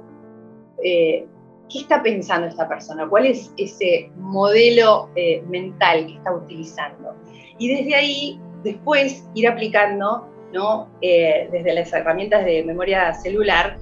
eh, 0.84 1.26
¿qué 1.70 1.80
está 1.80 2.04
pensando 2.04 2.48
esta 2.48 2.68
persona? 2.68 3.08
¿Cuál 3.08 3.26
es 3.26 3.54
ese 3.58 4.12
modelo 4.18 5.10
eh, 5.16 5.42
mental 5.48 6.08
que 6.08 6.16
está 6.16 6.34
utilizando? 6.34 7.16
Y 7.58 7.74
desde 7.74 7.96
ahí, 7.96 8.40
después, 8.64 9.28
ir 9.34 9.48
aplicando, 9.48 10.28
¿no? 10.52 10.90
Eh, 11.02 11.48
desde 11.52 11.74
las 11.74 11.92
herramientas 11.94 12.46
de 12.46 12.64
memoria 12.64 13.14
celular, 13.14 13.78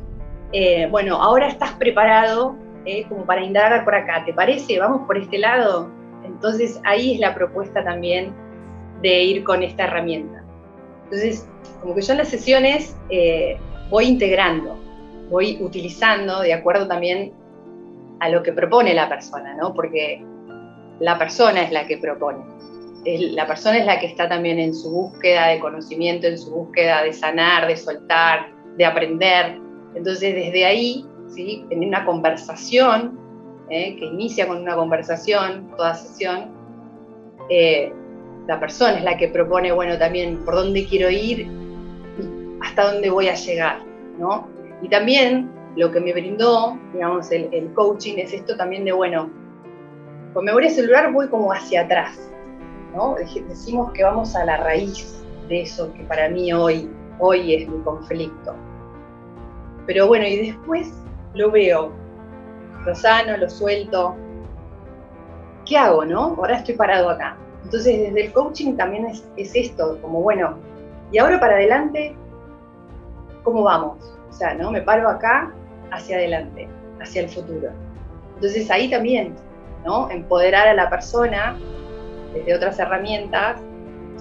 bueno, 0.90 1.16
ahora 1.16 1.48
estás 1.48 1.72
preparado 1.74 2.58
como 3.08 3.26
para 3.26 3.42
indagar 3.42 3.86
por 3.86 3.96
acá, 3.96 4.26
¿te 4.26 4.34
parece? 4.34 4.80
¿Vamos 4.80 5.08
por 5.08 5.18
este 5.18 5.38
lado? 5.38 5.90
Entonces 6.26 6.82
ahí 6.84 7.14
es 7.14 7.20
la 7.22 7.34
propuesta 7.34 7.82
también 7.86 8.34
de 9.02 9.24
ir 9.24 9.44
con 9.46 9.64
esta 9.64 9.86
herramienta. 9.86 10.44
Entonces, 11.06 11.48
como 11.80 11.96
que 11.96 12.02
yo 12.02 12.12
en 12.12 12.18
las 12.18 12.28
sesiones 12.28 12.98
voy 13.90 14.08
integrando, 14.08 14.78
voy 15.32 15.58
utilizando 15.62 16.42
de 16.42 16.54
acuerdo 16.54 16.88
también 16.88 17.34
a 18.20 18.30
lo 18.30 18.44
que 18.44 18.52
propone 18.52 18.94
la 18.94 19.10
persona, 19.10 19.56
¿no? 19.56 19.74
Porque 19.74 20.24
la 21.00 21.18
persona 21.18 21.64
es 21.64 21.72
la 21.72 21.88
que 21.88 21.98
propone. 21.98 22.46
La 23.06 23.48
persona 23.48 23.80
es 23.80 23.86
la 23.86 24.00
que 24.00 24.06
está 24.06 24.30
también 24.30 24.60
en 24.60 24.76
su 24.76 24.92
búsqueda 24.92 25.48
de 25.48 25.60
conocimiento, 25.60 26.28
en 26.28 26.38
su 26.38 26.52
búsqueda 26.52 27.02
de 27.04 27.14
sanar, 27.14 27.66
de 27.68 27.76
soltar, 27.76 28.52
de 28.78 28.86
aprender. 28.86 29.58
Entonces, 29.96 30.36
desde 30.36 30.66
ahí, 30.66 31.06
¿sí? 31.30 31.66
en 31.72 31.84
una 31.84 32.06
conversación, 32.06 33.18
¿eh? 33.70 33.96
que 33.96 34.06
inicia 34.06 34.48
con 34.48 34.62
una 34.62 34.76
conversación, 34.76 35.72
toda 35.76 35.96
sesión, 35.96 36.52
eh, 37.50 37.92
la 38.48 38.60
persona 38.60 38.98
es 38.98 39.04
la 39.04 39.18
que 39.18 39.30
propone, 39.30 39.72
bueno, 39.72 39.98
también 39.98 40.44
por 40.46 40.56
dónde 40.56 40.86
quiero 40.86 41.10
ir, 41.10 41.48
hasta 42.62 42.92
dónde 42.92 43.10
voy 43.10 43.30
a 43.30 43.34
llegar, 43.34 43.80
¿no? 44.20 44.61
Y 44.82 44.90
también 44.90 45.52
lo 45.76 45.92
que 45.92 46.00
me 46.00 46.14
brindó, 46.14 46.78
digamos, 46.94 47.32
el, 47.32 47.72
coaching 47.74 48.16
es 48.18 48.34
esto 48.34 48.58
también 48.58 48.84
de, 48.86 48.92
bueno, 48.92 49.30
con 50.34 50.46
memoria 50.46 50.70
celular 50.70 51.12
voy 51.12 51.28
como 51.28 51.52
hacia 51.52 51.82
atrás, 51.82 52.32
¿no? 52.96 53.16
Decimos 53.48 53.92
que 53.94 54.04
vamos 54.04 54.36
a 54.36 54.46
la 54.46 54.58
raíz 54.58 55.24
de 55.48 55.62
eso 55.62 55.94
que 55.94 56.04
para 56.04 56.30
mí 56.30 56.52
hoy, 56.52 56.90
hoy 57.20 57.56
es 57.56 57.70
mi 57.70 57.82
conflicto. 57.84 58.56
Pero 59.86 60.08
bueno, 60.08 60.26
y 60.26 60.48
después 60.48 60.94
lo 61.34 61.52
veo, 61.52 61.92
lo 62.86 62.96
sano, 62.96 63.38
lo 63.38 63.50
suelto. 63.50 64.16
¿qué 65.66 65.78
hago, 65.78 66.04
no? 66.04 66.36
Ahora 66.38 66.58
estoy 66.58 66.76
parado 66.76 67.10
acá. 67.10 67.38
Entonces, 67.64 68.00
desde 68.00 68.26
el 68.26 68.34
coaching 68.34 68.76
también 68.76 69.06
es 69.06 69.56
esto, 69.56 70.00
como 70.02 70.22
bueno, 70.22 70.58
y 71.12 71.18
ahora 71.18 71.40
para 71.40 71.54
adelante, 71.54 72.16
¿cómo 73.44 73.64
vamos? 73.64 74.18
O 74.32 74.34
sea, 74.34 74.54
¿no? 74.56 74.72
Me 74.72 74.82
paro 74.82 75.08
acá 75.08 75.54
hacia 75.92 76.16
adelante, 76.16 76.68
hacia 77.00 77.24
el 77.24 77.30
futuro. 77.30 77.70
Entonces 78.36 78.72
ahí 78.72 78.90
también, 78.90 79.36
¿no? 79.86 80.10
Empoderar 80.10 80.68
a 80.68 80.74
la 80.74 80.90
persona 80.90 81.58
desde 82.34 82.56
otras 82.56 82.80
herramientas, 82.80 83.62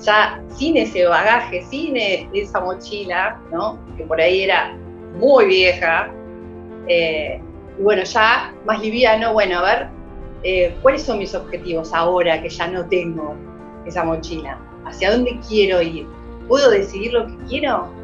ya 0.05 0.43
sin 0.49 0.76
ese 0.76 1.07
bagaje, 1.07 1.62
sin 1.62 1.97
e, 1.97 2.29
esa 2.35 2.61
mochila, 2.61 3.40
¿no? 3.52 3.79
Que 3.97 4.05
por 4.05 4.21
ahí 4.21 4.43
era 4.43 4.76
muy 5.19 5.47
vieja. 5.47 6.11
Eh, 6.87 7.40
y 7.79 7.83
bueno, 7.83 8.02
ya 8.02 8.52
más 8.67 8.81
liviano, 8.83 9.33
bueno, 9.33 9.59
a 9.59 9.62
ver, 9.62 9.88
eh, 10.43 10.76
¿cuáles 10.83 11.02
son 11.02 11.19
mis 11.19 11.35
objetivos 11.35 11.93
ahora 11.95 12.43
que 12.43 12.49
ya 12.49 12.67
no 12.67 12.87
tengo 12.87 13.37
esa 13.87 14.05
mochila? 14.05 14.59
¿Hacia 14.87 15.12
dónde 15.12 15.38
quiero 15.49 15.81
ir? 15.81 16.07
¿Puedo 16.49 16.71
decidir 16.71 17.12
lo 17.12 17.26
que 17.26 17.37
quiero? 17.47 18.00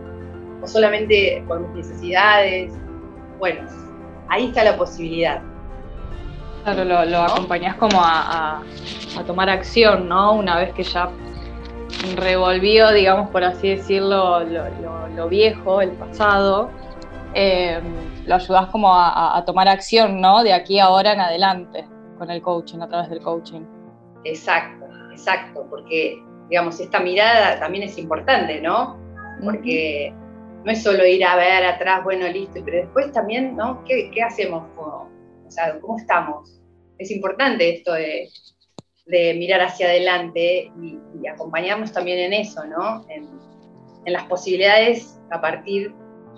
¿O 0.62 0.66
solamente 0.66 1.44
por 1.46 1.60
mis 1.60 1.86
necesidades? 1.86 2.72
Bueno, 3.38 3.68
ahí 4.28 4.46
está 4.46 4.64
la 4.64 4.76
posibilidad. 4.76 5.42
Claro, 6.64 6.84
lo, 6.84 7.04
lo 7.04 7.22
acompañás 7.22 7.76
como 7.76 8.00
a, 8.02 8.60
tomar 9.25 9.48
acción, 9.48 10.08
¿no? 10.08 10.32
Una 10.32 10.58
vez 10.58 10.72
que 10.72 10.82
ya 10.82 11.10
revolvió, 12.16 12.90
digamos, 12.90 13.30
por 13.30 13.44
así 13.44 13.68
decirlo, 13.68 14.40
lo, 14.40 15.28
viejo, 15.28 15.80
el 15.80 15.92
pasado, 15.92 16.70
eh, 17.34 17.80
lo 18.26 18.34
ayudás 18.34 18.66
como 18.66 18.92
a, 18.92 19.40
tomar 19.46 19.68
acción, 19.68 20.20
¿no? 20.20 20.42
De 20.42 20.52
aquí 20.52 20.80
ahora 20.80 21.12
en 21.12 21.20
adelante, 21.20 21.86
con 22.18 22.32
el 22.32 22.42
coaching, 22.42 22.80
a 22.80 22.88
través 22.88 23.10
del 23.10 23.20
coaching. 23.20 23.60
Exacto, 24.25 24.86
exacto, 25.12 25.66
porque, 25.70 26.20
digamos, 26.50 26.80
esta 26.80 26.98
mirada 26.98 27.60
también 27.60 27.84
es 27.84 27.96
importante, 27.96 28.60
¿no? 28.60 28.98
Porque 29.44 30.12
no 30.66 30.73
es 30.73 30.82
solo 30.82 31.06
ir 31.06 31.25
a 31.25 31.37
ver 31.37 31.64
atrás, 31.64 32.02
bueno, 32.02 32.26
listo, 32.26 32.61
pero 32.64 32.78
después 32.78 33.12
también, 33.12 33.54
¿no? 33.54 33.85
¿Qué, 33.85 34.11
hacemos? 34.20 34.64
o 34.76 35.08
sea, 35.49 35.78
¿cómo 35.78 35.96
estamos? 35.96 36.61
Es 36.99 37.12
importante 37.12 37.73
esto 37.73 37.92
de, 37.92 38.28
mirar 39.37 39.61
hacia 39.61 39.87
adelante 39.87 40.73
y, 40.82 40.99
acompañarnos 41.28 41.92
también 41.92 42.18
en 42.18 42.32
eso, 42.32 42.64
¿no? 42.66 43.06
En, 43.08 43.28
las 44.06 44.25
posibilidades 44.25 45.20
a 45.30 45.40
partir 45.40 45.92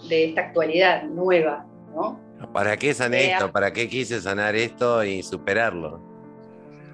de 0.08 0.26
esta 0.26 0.42
actualidad 0.42 1.04
nueva, 1.04 1.66
¿no? 1.94 2.20
¿Para 2.52 2.76
qué 2.76 2.92
sané 2.92 3.25
eh, 3.25 3.32
esto? 3.32 3.50
¿Para 3.50 3.73
qué 3.73 3.88
quise 3.88 4.20
sanar 4.20 4.54
esto 4.56 5.04
y 5.04 5.23
superarlo? 5.23 6.02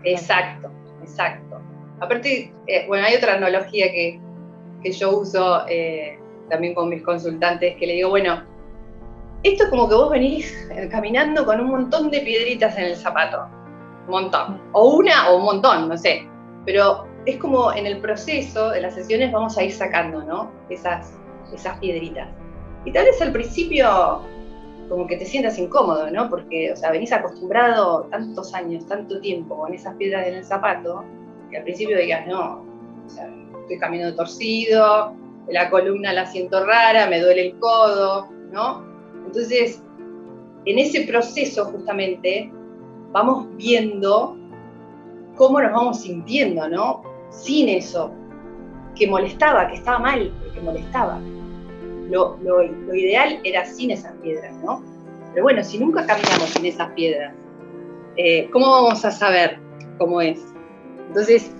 Exacto, 0.04 0.70
exacto. 1.02 1.60
Aparte, 2.00 2.52
eh, 2.68 2.84
bueno, 2.86 3.06
hay 3.06 3.16
otra 3.16 3.34
analogía 3.34 3.90
que, 3.90 4.20
yo 4.98 5.18
uso 5.18 5.66
eh, 5.68 6.18
también 6.48 6.74
con 6.74 6.88
mis 6.88 7.02
consultantes, 7.02 7.76
que 7.76 7.86
le 7.86 7.94
digo, 7.94 8.10
bueno, 8.10 8.42
esto 9.42 9.64
es 9.64 9.70
como 9.70 9.88
que 9.88 9.94
vos 9.94 10.10
venís 10.10 10.54
caminando 10.90 11.44
con 11.44 11.60
un 11.60 11.70
montón 11.70 12.10
de 12.10 12.20
piedritas 12.20 12.76
en 12.78 12.84
el 12.84 12.96
zapato, 12.96 13.46
un 14.06 14.10
montón, 14.10 14.60
o 14.72 14.94
una 14.94 15.30
o 15.30 15.36
un 15.36 15.44
montón, 15.44 15.88
no 15.88 15.96
sé, 15.96 16.26
pero 16.64 17.06
es 17.26 17.36
como 17.38 17.72
en 17.72 17.86
el 17.86 17.98
proceso 17.98 18.70
de 18.70 18.80
las 18.80 18.94
sesiones 18.94 19.32
vamos 19.32 19.56
a 19.58 19.64
ir 19.64 19.72
sacando, 19.72 20.22
¿no? 20.22 20.50
Esas, 20.68 21.18
esas 21.52 21.78
piedritas. 21.78 22.28
Y 22.84 22.92
tal 22.92 23.04
vez 23.04 23.20
al 23.22 23.32
principio 23.32 24.22
como 24.88 25.06
que 25.06 25.16
te 25.16 25.24
sientas 25.24 25.58
incómodo, 25.58 26.10
¿no? 26.10 26.28
Porque, 26.28 26.72
o 26.72 26.76
sea, 26.76 26.90
venís 26.90 27.12
acostumbrado 27.12 28.02
tantos 28.10 28.54
años, 28.54 28.86
tanto 28.86 29.20
tiempo 29.20 29.56
con 29.56 29.72
esas 29.72 29.94
piedras 29.96 30.26
en 30.26 30.34
el 30.34 30.44
zapato, 30.44 31.04
que 31.50 31.58
al 31.58 31.62
principio 31.64 31.96
digas, 31.98 32.26
no, 32.26 32.64
o 33.06 33.08
sea, 33.08 33.28
estoy 33.62 33.78
caminando 33.78 34.16
torcido, 34.16 35.14
la 35.48 35.70
columna 35.70 36.12
la 36.12 36.26
siento 36.26 36.64
rara, 36.64 37.06
me 37.08 37.20
duele 37.20 37.48
el 37.48 37.58
codo, 37.58 38.28
¿no? 38.50 38.84
Entonces, 39.26 39.82
en 40.64 40.78
ese 40.78 41.02
proceso 41.02 41.66
justamente 41.66 42.50
vamos 43.12 43.46
viendo 43.56 44.36
cómo 45.36 45.60
nos 45.60 45.72
vamos 45.72 46.00
sintiendo, 46.00 46.68
¿no? 46.68 47.02
Sin 47.30 47.68
eso, 47.68 48.12
que 48.94 49.06
molestaba, 49.06 49.68
que 49.68 49.74
estaba 49.74 49.98
mal, 49.98 50.32
que 50.54 50.60
molestaba. 50.60 51.20
Lo, 52.10 52.38
ideal 52.94 53.40
era 53.44 53.64
sin 53.64 53.90
esas 53.90 54.12
piedras, 54.22 54.54
¿no? 54.64 54.82
Pero 55.32 55.44
bueno, 55.44 55.64
si 55.64 55.78
nunca 55.78 56.06
caminamos 56.06 56.50
sin 56.50 56.66
esas 56.66 56.90
piedras, 56.92 57.34
eh, 58.16 58.48
¿cómo 58.52 58.70
vamos 58.70 59.04
a 59.04 59.10
saber 59.10 59.58
cómo 59.98 60.20
es? 60.20 60.40
Entonces, 61.08 61.54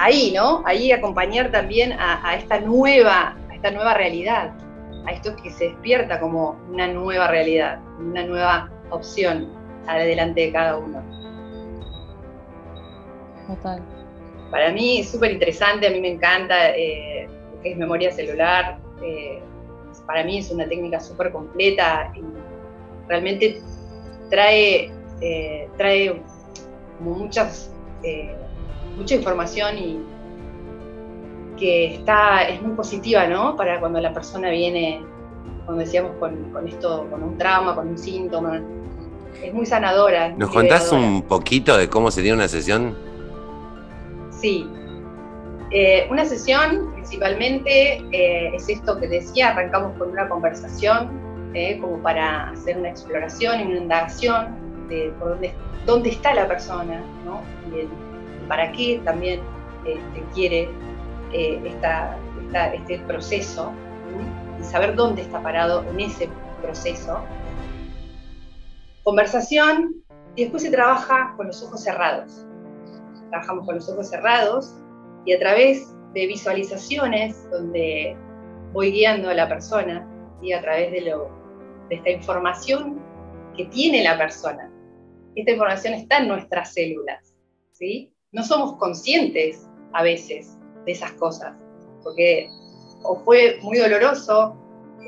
ahí, 0.00 0.32
¿no? 0.34 0.62
Ahí 0.66 0.92
acompañar 0.92 1.50
también 1.50 1.92
a, 1.92 2.36
esta 2.36 2.60
nueva, 2.60 3.36
a 3.50 3.54
esta 3.54 3.70
nueva 3.70 3.94
realidad, 3.94 4.52
a 5.06 5.12
esto 5.12 5.34
que 5.36 5.50
se 5.50 5.68
despierta 5.68 6.20
como 6.20 6.56
una 6.70 6.86
nueva 6.88 7.28
realidad, 7.28 7.80
una 7.98 8.24
nueva 8.24 8.70
opción 8.90 9.52
adelante 9.86 10.42
de 10.42 10.52
cada 10.52 10.76
uno. 10.76 11.02
Total. 13.46 13.82
Para 14.50 14.72
mí 14.72 15.00
es 15.00 15.10
súper 15.10 15.32
interesante, 15.32 15.86
a 15.86 15.90
mí 15.90 16.00
me 16.00 16.12
encanta 16.12 16.70
eh, 16.70 17.28
lo 17.54 17.62
que 17.62 17.72
es 17.72 17.76
memoria 17.76 18.12
celular. 18.12 18.78
Eh, 19.02 19.40
para 20.06 20.22
mí 20.24 20.38
es 20.38 20.50
una 20.50 20.68
técnica 20.68 21.00
súper 21.00 21.32
completa 21.32 22.12
y 22.14 22.22
realmente 23.08 23.60
trae, 24.30 24.92
eh, 25.20 25.68
trae 25.76 26.20
muchas 27.00 27.72
mucha 28.96 29.14
información 29.14 29.78
y 29.78 29.98
que 31.56 31.94
está, 31.94 32.42
es 32.42 32.62
muy 32.62 32.74
positiva, 32.74 33.26
¿no? 33.26 33.56
Para 33.56 33.80
cuando 33.80 34.00
la 34.00 34.12
persona 34.12 34.50
viene, 34.50 35.02
cuando 35.64 35.84
decíamos, 35.84 36.12
con, 36.18 36.68
esto, 36.68 37.06
con 37.10 37.22
un 37.22 37.38
trauma, 37.38 37.74
con 37.74 37.88
un 37.88 37.98
síntoma. 37.98 38.60
Es 39.42 39.52
muy 39.52 39.66
sanadora. 39.66 40.30
¿Nos 40.30 40.50
contás 40.50 40.92
un 40.92 41.22
poquito 41.22 41.76
de 41.76 41.88
cómo 41.88 42.10
sería 42.10 42.34
una 42.34 42.48
sesión? 42.48 42.96
Sí. 44.30 44.68
Eh, 45.70 46.06
una 46.10 46.24
sesión 46.24 46.92
principalmente 46.92 47.98
eh, 48.12 48.54
es 48.54 48.68
esto 48.68 48.98
que 48.98 49.08
decía, 49.08 49.48
arrancamos 49.48 49.96
con 49.98 50.10
una 50.10 50.28
conversación, 50.28 51.10
eh, 51.54 51.78
como 51.80 51.98
para 52.02 52.50
hacer 52.50 52.78
una 52.78 52.90
exploración 52.90 53.60
y 53.60 53.64
una 53.64 53.76
indagación 53.78 54.88
de 54.88 55.12
por 55.18 55.30
dónde, 55.30 55.52
dónde 55.84 56.10
está 56.10 56.34
la 56.34 56.46
persona, 56.46 57.02
¿no? 57.24 57.40
Para 58.48 58.72
qué 58.72 59.00
también 59.04 59.40
este, 59.84 60.24
quiere 60.34 60.68
eh, 61.32 61.60
este 62.74 62.98
proceso 63.00 63.72
y 64.60 64.64
saber 64.64 64.94
dónde 64.94 65.22
está 65.22 65.42
parado 65.42 65.84
en 65.90 66.00
ese 66.00 66.28
proceso. 66.62 67.22
Conversación 69.02 69.94
y 70.34 70.42
después 70.42 70.62
se 70.62 70.70
trabaja 70.70 71.34
con 71.36 71.48
los 71.48 71.62
ojos 71.62 71.82
cerrados. 71.82 72.46
Trabajamos 73.30 73.66
con 73.66 73.76
los 73.76 73.88
ojos 73.88 74.08
cerrados 74.08 74.74
y 75.24 75.32
a 75.32 75.38
través 75.38 75.94
de 76.14 76.26
visualizaciones 76.26 77.48
donde 77.50 78.16
voy 78.72 78.92
guiando 78.92 79.28
a 79.28 79.34
la 79.34 79.48
persona 79.48 80.06
y 80.40 80.52
a 80.52 80.60
través 80.60 80.92
de, 80.92 81.00
lo, 81.02 81.30
de 81.88 81.96
esta 81.96 82.10
información 82.10 83.00
que 83.56 83.66
tiene 83.66 84.02
la 84.02 84.16
persona. 84.16 84.70
Esta 85.34 85.52
información 85.52 85.94
está 85.94 86.18
en 86.18 86.28
nuestras 86.28 86.72
células, 86.72 87.34
¿sí? 87.72 88.15
No 88.36 88.42
somos 88.42 88.74
conscientes 88.74 89.66
a 89.94 90.02
veces 90.02 90.58
de 90.84 90.92
esas 90.92 91.12
cosas, 91.12 91.54
porque 92.04 92.50
o 93.02 93.16
fue 93.16 93.58
muy 93.62 93.78
doloroso 93.78 94.54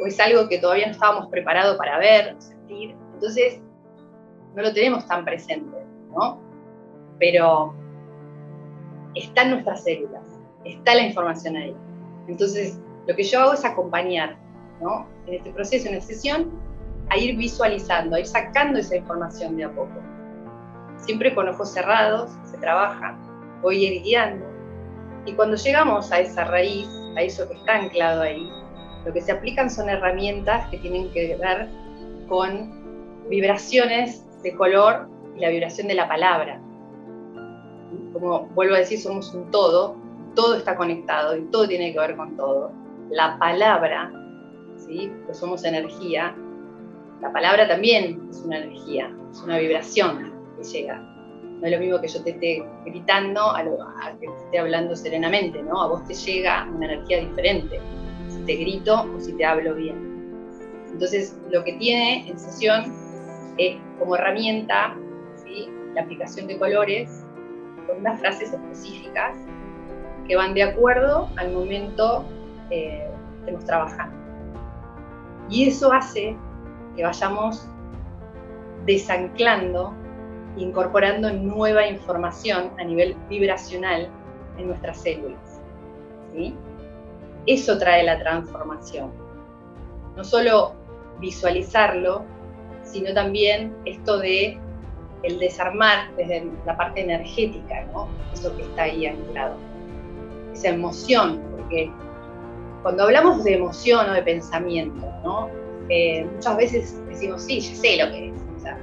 o 0.02 0.06
es 0.06 0.18
algo 0.18 0.48
que 0.48 0.58
todavía 0.58 0.86
no 0.86 0.92
estábamos 0.92 1.28
preparados 1.28 1.76
para 1.76 1.98
ver, 1.98 2.34
sentir, 2.38 2.96
entonces 3.12 3.60
no 4.54 4.62
lo 4.62 4.72
tenemos 4.72 5.06
tan 5.06 5.26
presente, 5.26 5.76
¿no? 6.16 6.40
Pero 7.18 7.74
está 9.14 9.42
en 9.42 9.50
nuestras 9.50 9.84
células, 9.84 10.24
está 10.64 10.94
la 10.94 11.02
información 11.02 11.56
ahí. 11.56 11.76
Entonces, 12.28 12.80
lo 13.06 13.14
que 13.14 13.24
yo 13.24 13.40
hago 13.40 13.52
es 13.52 13.64
acompañar, 13.64 14.38
¿no? 14.80 15.06
En 15.26 15.34
este 15.34 15.50
proceso, 15.52 15.86
en 15.88 15.96
esta 15.96 16.14
sesión, 16.14 16.50
a 17.10 17.18
ir 17.18 17.36
visualizando, 17.36 18.16
a 18.16 18.20
ir 18.20 18.26
sacando 18.26 18.78
esa 18.78 18.96
información 18.96 19.56
de 19.58 19.64
a 19.64 19.70
poco 19.70 20.07
siempre 20.98 21.34
con 21.34 21.48
ojos 21.48 21.72
cerrados, 21.72 22.30
se 22.44 22.58
trabaja, 22.58 23.16
voy 23.62 24.00
guiando. 24.00 24.46
Y 25.26 25.32
cuando 25.32 25.56
llegamos 25.56 26.10
a 26.12 26.20
esa 26.20 26.44
raíz, 26.44 26.88
a 27.16 27.22
eso 27.22 27.48
que 27.48 27.54
está 27.54 27.76
anclado 27.76 28.22
ahí, 28.22 28.50
lo 29.04 29.12
que 29.12 29.20
se 29.20 29.32
aplican 29.32 29.70
son 29.70 29.88
herramientas 29.88 30.68
que 30.68 30.78
tienen 30.78 31.10
que 31.12 31.36
ver 31.36 31.68
con 32.28 33.28
vibraciones 33.28 34.24
de 34.42 34.54
color 34.54 35.08
y 35.36 35.40
la 35.40 35.50
vibración 35.50 35.88
de 35.88 35.94
la 35.94 36.08
palabra. 36.08 36.60
Como 38.12 38.46
vuelvo 38.48 38.74
a 38.74 38.78
decir, 38.78 38.98
somos 38.98 39.32
un 39.34 39.50
todo, 39.50 39.96
todo 40.34 40.56
está 40.56 40.76
conectado 40.76 41.36
y 41.36 41.42
todo 41.50 41.68
tiene 41.68 41.92
que 41.92 41.98
ver 41.98 42.16
con 42.16 42.36
todo. 42.36 42.72
La 43.10 43.38
palabra, 43.38 44.12
¿sí? 44.76 45.10
pues 45.26 45.38
somos 45.38 45.64
energía, 45.64 46.34
la 47.20 47.32
palabra 47.32 47.66
también 47.66 48.28
es 48.30 48.42
una 48.42 48.58
energía, 48.58 49.10
es 49.30 49.40
una 49.42 49.58
vibración 49.58 50.37
llega. 50.62 50.98
No 51.60 51.66
es 51.66 51.72
lo 51.72 51.78
mismo 51.78 52.00
que 52.00 52.08
yo 52.08 52.22
te 52.22 52.30
esté 52.30 52.64
gritando 52.84 53.50
a, 53.50 53.62
que 54.20 54.26
te 54.26 54.44
esté 54.44 54.58
hablando 54.58 54.94
serenamente, 54.94 55.62
¿no? 55.62 55.82
A 55.82 55.88
vos 55.88 56.06
te 56.06 56.14
llega 56.14 56.68
una 56.72 56.86
energía 56.86 57.20
diferente, 57.20 57.80
si 58.28 58.40
te 58.42 58.54
grito 58.56 59.06
o 59.14 59.20
si 59.20 59.32
te 59.32 59.44
hablo 59.44 59.74
bien. 59.74 60.08
Entonces, 60.92 61.36
lo 61.50 61.64
que 61.64 61.74
tiene 61.74 62.28
en 62.28 62.38
sesión 62.38 62.92
es 63.58 63.76
como 63.98 64.14
herramienta 64.16 64.96
la 65.94 66.02
aplicación 66.02 66.46
de 66.46 66.58
colores 66.58 67.24
con 67.86 67.98
unas 67.98 68.20
frases 68.20 68.52
específicas 68.52 69.36
que 70.26 70.36
van 70.36 70.54
de 70.54 70.62
acuerdo 70.62 71.28
al 71.36 71.52
momento 71.52 72.24
eh, 72.70 73.08
que 73.32 73.38
estemos 73.40 73.64
trabajando. 73.64 74.16
Y 75.48 75.68
eso 75.68 75.92
hace 75.92 76.36
que 76.94 77.02
vayamos 77.02 77.66
desanclando, 78.84 79.94
incorporando 80.58 81.32
nueva 81.32 81.86
información 81.86 82.70
a 82.78 82.84
nivel 82.84 83.16
vibracional 83.28 84.08
en 84.58 84.68
nuestras 84.68 85.00
células. 85.00 85.60
Eso 87.46 87.78
trae 87.78 88.04
la 88.04 88.18
transformación. 88.18 89.10
No 90.16 90.24
solo 90.24 90.74
visualizarlo, 91.20 92.24
sino 92.82 93.12
también 93.14 93.74
esto 93.84 94.18
de 94.18 94.58
el 95.22 95.38
desarmar 95.38 96.14
desde 96.16 96.48
la 96.64 96.76
parte 96.76 97.00
energética, 97.00 97.84
¿no? 97.92 98.08
Eso 98.32 98.54
que 98.56 98.62
está 98.62 98.82
ahí 98.82 99.06
anclado. 99.06 99.56
Esa 100.52 100.68
emoción, 100.68 101.42
porque 101.56 101.90
cuando 102.82 103.04
hablamos 103.04 103.42
de 103.44 103.54
emoción 103.54 104.08
o 104.10 104.12
de 104.12 104.22
pensamiento, 104.22 105.06
¿no? 105.24 105.48
Eh, 105.88 106.26
muchas 106.34 106.56
veces 106.56 107.06
decimos, 107.08 107.42
sí, 107.42 107.60
ya 107.60 107.74
sé 107.74 108.04
lo 108.04 108.12
que 108.12 108.28
es, 108.28 108.34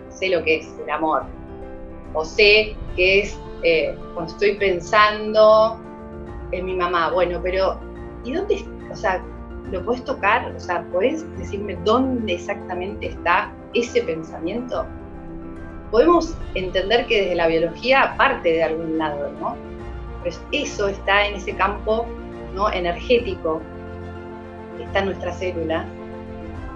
sé 0.09 0.29
lo 0.29 0.43
que 0.43 0.57
es 0.57 0.75
el 0.83 0.89
amor, 0.89 1.23
o 2.15 2.25
sé 2.25 2.75
que 2.95 3.21
es 3.21 3.39
eh, 3.63 3.95
cuando 4.13 4.31
estoy 4.31 4.55
pensando 4.55 5.79
en 6.51 6.65
mi 6.65 6.75
mamá, 6.75 7.11
bueno, 7.11 7.39
pero 7.43 7.79
¿y 8.23 8.33
dónde, 8.33 8.65
o 8.91 8.95
sea, 8.95 9.23
lo 9.71 9.83
puedes 9.83 10.03
tocar? 10.03 10.53
O 10.55 10.59
sea, 10.59 10.85
¿puedes 10.91 11.25
decirme 11.37 11.77
dónde 11.83 12.33
exactamente 12.33 13.07
está 13.07 13.53
ese 13.73 14.01
pensamiento? 14.01 14.85
podemos 15.91 16.35
entender 16.55 17.05
que 17.07 17.21
desde 17.21 17.35
la 17.35 17.47
biología 17.47 18.15
parte 18.17 18.51
de 18.51 18.63
algún 18.63 18.97
lado, 18.97 19.31
¿no? 19.39 19.55
Pues 20.21 20.41
eso 20.51 20.89
está 20.89 21.25
en 21.25 21.35
ese 21.35 21.55
campo 21.55 22.05
¿no? 22.53 22.69
energético 22.71 23.61
está 24.79 24.99
en 24.99 25.05
nuestra 25.05 25.31
célula, 25.31 25.85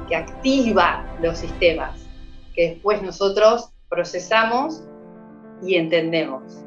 que 0.08 0.16
activa 0.16 1.06
los 1.22 1.38
sistemas, 1.38 2.08
que 2.56 2.70
después 2.70 3.02
nosotros 3.02 3.72
procesamos 3.90 4.84
y 5.64 5.76
entendemos. 5.76 6.66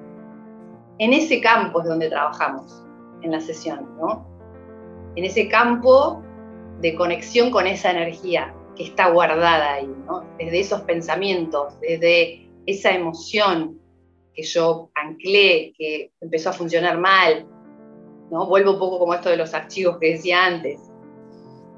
En 0.98 1.12
ese 1.12 1.40
campo 1.40 1.80
es 1.80 1.88
donde 1.88 2.08
trabajamos 2.08 2.82
en 3.22 3.32
la 3.32 3.40
sesión, 3.40 3.96
¿no? 3.98 4.26
En 5.16 5.24
ese 5.24 5.48
campo 5.48 6.22
de 6.80 6.94
conexión 6.94 7.50
con 7.50 7.66
esa 7.66 7.90
energía 7.90 8.54
que 8.76 8.84
está 8.84 9.10
guardada 9.10 9.74
ahí, 9.74 9.90
¿no? 10.06 10.24
Desde 10.38 10.60
esos 10.60 10.80
pensamientos, 10.82 11.78
desde 11.80 12.48
esa 12.66 12.90
emoción 12.92 13.78
que 14.34 14.42
yo 14.42 14.90
anclé, 14.94 15.74
que 15.76 16.12
empezó 16.20 16.50
a 16.50 16.52
funcionar 16.52 16.98
mal, 16.98 17.46
¿no? 18.30 18.46
Vuelvo 18.46 18.72
un 18.72 18.78
poco 18.78 18.98
como 18.98 19.14
esto 19.14 19.28
de 19.28 19.36
los 19.36 19.52
archivos 19.54 19.98
que 19.98 20.12
decía 20.12 20.44
antes. 20.44 20.80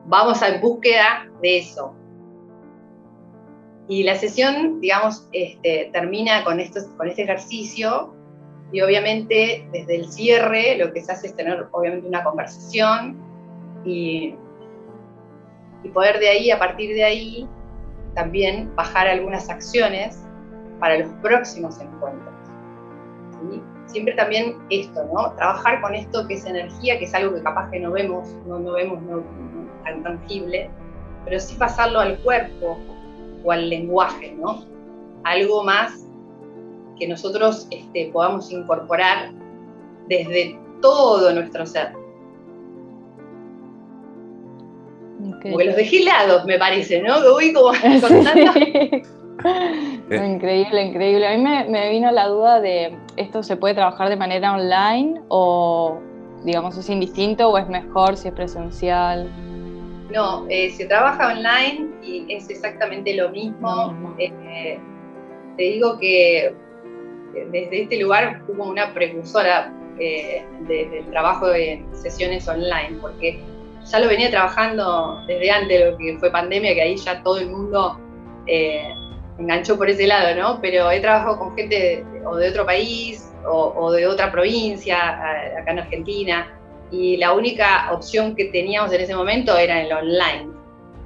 Vamos 0.07 0.41
en 0.43 0.61
búsqueda 0.61 1.27
de 1.41 1.59
eso. 1.59 1.95
Y 3.87 4.03
la 4.03 4.15
sesión, 4.17 4.81
digamos, 4.81 5.29
este, 5.33 5.91
termina 5.93 6.43
con, 6.45 6.59
esto, 6.59 6.81
con 6.97 7.09
este 7.09 7.23
ejercicio 7.23 8.15
y 8.73 8.81
obviamente 8.81 9.69
desde 9.73 9.97
el 9.97 10.11
cierre 10.11 10.77
lo 10.79 10.93
que 10.93 11.03
se 11.03 11.13
hace 11.13 11.27
es 11.29 11.37
tener 11.37 11.69
obviamente 11.71 12.09
una 12.09 12.25
conversación 12.25 13.17
y, 13.85 14.35
y 15.83 15.89
poder 15.91 16.19
de 16.19 16.29
ahí, 16.29 16.51
a 16.51 16.59
partir 16.59 16.95
de 16.95 17.05
ahí, 17.05 17.49
también 18.15 18.75
bajar 18.75 19.07
algunas 19.07 19.51
acciones 19.51 20.19
para 20.81 20.99
los 20.99 21.09
próximos 21.21 21.79
encuentros. 21.81 22.33
Siempre 23.87 24.15
también 24.15 24.57
esto, 24.71 25.05
¿no? 25.13 25.33
Trabajar 25.35 25.83
con 25.83 25.95
esto 25.95 26.27
que 26.27 26.35
es 26.35 26.47
energía, 26.47 26.99
que 26.99 27.05
es 27.05 27.15
algo 27.15 27.35
que 27.35 27.43
capaz 27.43 27.71
que 27.71 27.81
no 27.81 27.93
vemos, 27.93 28.35
no, 28.47 28.59
no 28.59 28.73
vemos 28.73 28.99
tan 29.85 30.03
tangible, 30.03 30.71
pero 31.27 31.39
sí 31.39 31.55
pasarlo 31.57 32.01
al 32.01 32.19
cuerpo 32.21 32.79
o 33.45 33.53
al 33.53 33.69
lenguaje, 33.69 34.35
¿no? 34.39 34.65
Algo 35.25 35.63
más 35.63 36.07
que 36.99 37.07
nosotros 37.09 37.67
este, 37.71 38.11
podamos 38.13 38.51
incorporar 38.51 39.33
desde 40.09 40.59
todo 40.81 41.33
nuestro 41.33 41.67
ser. 41.67 41.93
Porque 45.51 45.65
los 45.65 45.77
dejé 45.77 46.03
helados, 46.03 46.45
me 46.45 46.59
parece, 46.59 47.01
¿no? 47.03 47.23
Que 47.23 47.29
voy 47.29 47.53
como 47.53 47.69
contando. 48.01 48.53
increíble, 50.11 50.83
increíble. 50.83 51.27
A 51.27 51.37
mí 51.37 51.71
me, 51.71 51.91
vino 51.91 52.11
la 52.11 52.29
duda 52.29 52.61
de, 52.61 52.97
¿esto 53.17 53.43
se 53.43 53.57
puede 53.57 53.75
trabajar 53.75 54.09
de 54.09 54.17
manera 54.17 54.55
online 54.55 55.21
o, 55.29 55.99
digamos, 56.45 56.77
es 56.77 56.89
indistinto 56.89 57.49
o 57.49 57.59
es 57.59 57.69
mejor 57.69 58.17
si 58.17 58.29
es 58.29 58.35
presencial? 58.35 59.31
No, 60.11 60.47
eh, 60.49 60.71
se 60.71 60.87
trabaja 60.87 61.33
online 61.33 61.89
y 62.03 62.27
es 62.33 62.49
exactamente 62.51 63.15
lo 63.15 63.31
mismo. 63.31 64.15
Eh, 64.19 64.79
te 65.57 65.63
digo 65.63 65.99
que 65.99 66.47
eh, 66.47 66.55
desde 67.51 67.83
este 67.83 67.99
lugar 68.01 68.43
hubo 68.49 68.65
una 68.65 68.93
precursora 68.93 69.73
del 69.97 71.07
trabajo 71.11 71.47
de 71.47 71.85
sesiones 71.93 72.49
online, 72.49 72.99
porque 73.01 73.39
ya 73.85 74.01
lo 74.01 74.09
venía 74.09 74.29
trabajando 74.29 75.23
desde 75.29 75.51
antes 75.53 75.79
de 75.79 75.91
lo 75.91 75.97
que 75.97 76.19
fue 76.19 76.33
pandemia, 76.33 76.75
que 76.75 76.83
ahí 76.83 76.97
ya 76.97 77.23
todo 77.23 77.39
el 77.39 77.49
mundo 77.49 78.01
enganchó 79.39 79.79
por 79.79 79.89
ese 79.89 80.09
lado, 80.09 80.35
¿no? 80.35 80.61
Pero 80.61 80.91
he 80.91 80.99
trabajado 80.99 81.39
con 81.39 81.55
gente 81.55 82.05
de, 82.13 82.27
o 82.27 82.35
de 82.35 82.49
otro 82.49 82.67
país 82.67 83.33
o, 83.47 83.93
de 83.93 84.07
otra 84.07 84.33
provincia, 84.33 84.97
acá 85.61 85.71
en 85.71 85.79
Argentina, 85.79 86.59
y 86.95 87.17
la 87.17 87.33
única 87.33 87.91
opción 87.93 88.37
que 88.37 88.47
teníamos 88.47 88.93
en 88.93 89.01
ese 89.01 89.17
momento 89.17 89.57
era 89.57 89.83
el 89.83 89.93
online. 89.93 90.49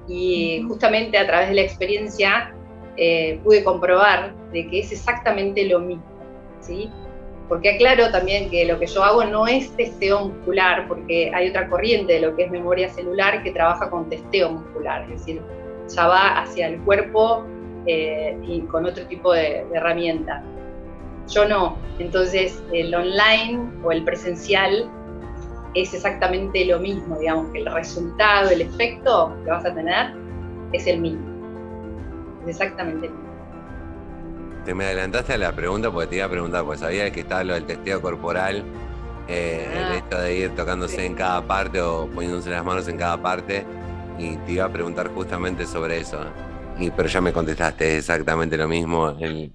Y 0.06 0.62
justamente 0.68 1.16
a 1.18 1.26
través 1.26 1.48
de 1.48 1.54
la 1.54 1.62
experiencia 1.62 2.54
eh, 2.96 3.40
pude 3.42 3.64
comprobar 3.64 4.34
de 4.52 4.66
que 4.68 4.80
es 4.80 4.92
exactamente 4.92 5.64
lo 5.64 5.80
mismo, 5.80 6.04
¿sí? 6.60 6.90
Porque 7.48 7.70
aclaro 7.70 8.10
también 8.10 8.50
que 8.50 8.66
lo 8.66 8.78
que 8.78 8.86
yo 8.86 9.02
hago 9.02 9.24
no 9.24 9.46
es 9.46 9.74
testeo 9.76 10.26
muscular, 10.28 10.86
porque 10.88 11.32
hay 11.34 11.48
otra 11.48 11.68
corriente 11.70 12.14
de 12.14 12.20
lo 12.20 12.36
que 12.36 12.44
es 12.44 12.50
memoria 12.50 12.90
celular 12.90 13.42
que 13.42 13.52
trabaja 13.52 13.88
con 13.88 14.10
testeo 14.10 14.50
muscular, 14.50 15.04
es 15.04 15.20
decir, 15.20 15.40
ya 15.88 16.06
va 16.06 16.40
hacia 16.40 16.68
el 16.68 16.78
cuerpo 16.80 17.44
eh, 17.86 18.36
y 18.46 18.60
con 18.62 18.84
otro 18.84 19.06
tipo 19.06 19.32
de, 19.32 19.64
herramienta. 19.72 20.42
Yo 21.28 21.46
no. 21.46 21.76
Entonces, 21.98 22.62
el 22.72 22.94
online 22.94 23.70
o 23.82 23.92
el 23.92 24.04
presencial 24.04 24.90
es 25.74 25.94
exactamente 25.94 26.64
lo 26.64 26.78
mismo, 26.78 27.18
digamos, 27.18 27.52
que 27.52 27.60
el 27.60 27.66
resultado, 27.66 28.50
el 28.50 28.62
efecto 28.62 29.36
que 29.44 29.50
vas 29.50 29.64
a 29.64 29.74
tener 29.74 30.14
es 30.72 30.86
el 30.86 31.00
mismo. 31.00 31.26
Es 32.42 32.48
exactamente 32.50 33.06
el 33.06 33.12
mismo. 33.12 33.28
Te 34.64 34.74
me 34.74 34.84
adelantaste 34.84 35.34
a 35.34 35.38
la 35.38 35.52
pregunta 35.52 35.90
porque 35.90 36.08
te 36.08 36.16
iba 36.16 36.26
a 36.26 36.30
preguntar, 36.30 36.64
pues 36.64 36.80
sabía 36.80 37.10
que 37.10 37.20
estaba 37.20 37.44
lo 37.44 37.54
del 37.54 37.64
testeo 37.64 38.02
corporal, 38.02 38.64
eh, 39.28 39.66
el 39.72 39.84
ah, 39.84 39.96
hecho 39.96 40.20
de 40.20 40.36
ir 40.36 40.54
tocándose 40.54 41.04
en 41.04 41.14
cada 41.14 41.42
parte 41.42 41.80
o 41.80 42.06
poniéndose 42.06 42.50
las 42.50 42.64
manos 42.64 42.88
en 42.88 42.96
cada 42.96 43.20
parte, 43.20 43.64
y 44.18 44.36
te 44.36 44.52
iba 44.52 44.64
a 44.64 44.72
preguntar 44.72 45.08
justamente 45.08 45.66
sobre 45.66 45.98
eso 45.98 46.18
pero 46.96 47.08
ya 47.08 47.20
me 47.20 47.32
contestaste 47.32 47.98
exactamente 47.98 48.56
lo 48.56 48.68
mismo, 48.68 49.10
el, 49.18 49.50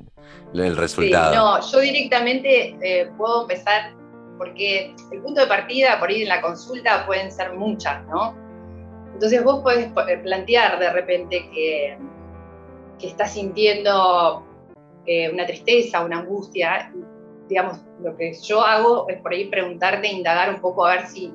el 0.53 0.77
resultado. 0.77 1.35
no, 1.35 1.71
yo 1.71 1.79
directamente 1.79 2.75
eh, 2.81 3.09
puedo 3.17 3.43
empezar, 3.43 3.93
porque 4.37 4.95
el 5.11 5.21
punto 5.21 5.41
de 5.41 5.47
partida 5.47 5.99
por 5.99 6.11
ir 6.11 6.23
en 6.23 6.29
la 6.29 6.41
consulta 6.41 7.05
pueden 7.05 7.31
ser 7.31 7.53
muchas, 7.53 8.05
¿no? 8.07 8.35
Entonces 9.13 9.43
vos 9.43 9.61
podés 9.61 9.91
eh, 10.07 10.17
plantear 10.17 10.79
de 10.79 10.91
repente 10.91 11.49
que, 11.53 11.97
que 12.99 13.07
estás 13.07 13.33
sintiendo 13.33 14.43
eh, 15.05 15.29
una 15.31 15.45
tristeza, 15.45 16.03
una 16.03 16.19
angustia, 16.19 16.91
digamos, 17.47 17.81
lo 18.01 18.15
que 18.15 18.33
yo 18.33 18.61
hago 18.61 19.07
es 19.09 19.21
por 19.21 19.33
ahí 19.33 19.45
preguntarte, 19.49 20.07
indagar 20.07 20.53
un 20.53 20.61
poco 20.61 20.85
a 20.85 20.95
ver 20.95 21.07
si 21.07 21.33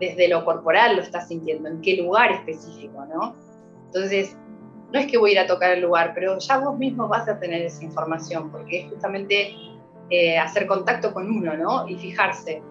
desde 0.00 0.28
lo 0.28 0.44
corporal 0.44 0.96
lo 0.96 1.02
estás 1.02 1.28
sintiendo, 1.28 1.68
en 1.68 1.80
qué 1.80 1.96
lugar 1.96 2.32
específico, 2.32 3.04
¿no? 3.06 3.36
Entonces, 3.86 4.36
no 4.92 4.98
es 4.98 5.06
que 5.06 5.18
voy 5.18 5.30
a 5.30 5.32
ir 5.34 5.38
a 5.40 5.46
tocar 5.46 5.72
el 5.72 5.82
lugar, 5.82 6.12
pero 6.14 6.38
ya 6.38 6.58
vos 6.58 6.76
mismo 6.78 7.08
vas 7.08 7.28
a 7.28 7.38
tener 7.38 7.62
esa 7.62 7.84
información, 7.84 8.50
porque 8.50 8.80
es 8.80 8.90
justamente 8.90 9.54
eh, 10.10 10.38
hacer 10.38 10.66
contacto 10.66 11.12
con 11.12 11.30
uno, 11.30 11.56
¿no? 11.56 11.88
Y 11.88 11.96
fijarse, 11.96 12.62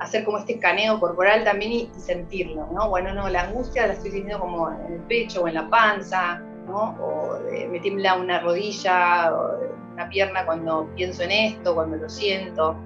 hacer 0.00 0.24
como 0.24 0.38
este 0.38 0.58
caneo 0.58 0.98
corporal 0.98 1.44
también 1.44 1.72
y, 1.72 1.90
sentirlo, 1.96 2.68
¿no? 2.72 2.88
Bueno, 2.88 3.12
no, 3.14 3.28
la 3.28 3.42
angustia 3.42 3.86
la 3.86 3.92
estoy 3.92 4.10
sintiendo 4.10 4.40
como 4.40 4.70
en 4.70 4.94
el 4.94 5.00
pecho 5.02 5.42
o 5.42 5.48
en 5.48 5.54
la 5.54 5.68
panza, 5.68 6.40
¿no? 6.66 6.96
O 7.00 7.38
me 7.70 7.78
tiembla 7.80 8.14
una 8.14 8.40
rodilla, 8.40 9.32
una 9.92 10.08
pierna 10.08 10.44
cuando 10.46 10.88
pienso 10.96 11.22
en 11.22 11.30
esto, 11.30 11.74
cuando 11.74 11.96
lo 11.96 12.08
siento. 12.08 12.76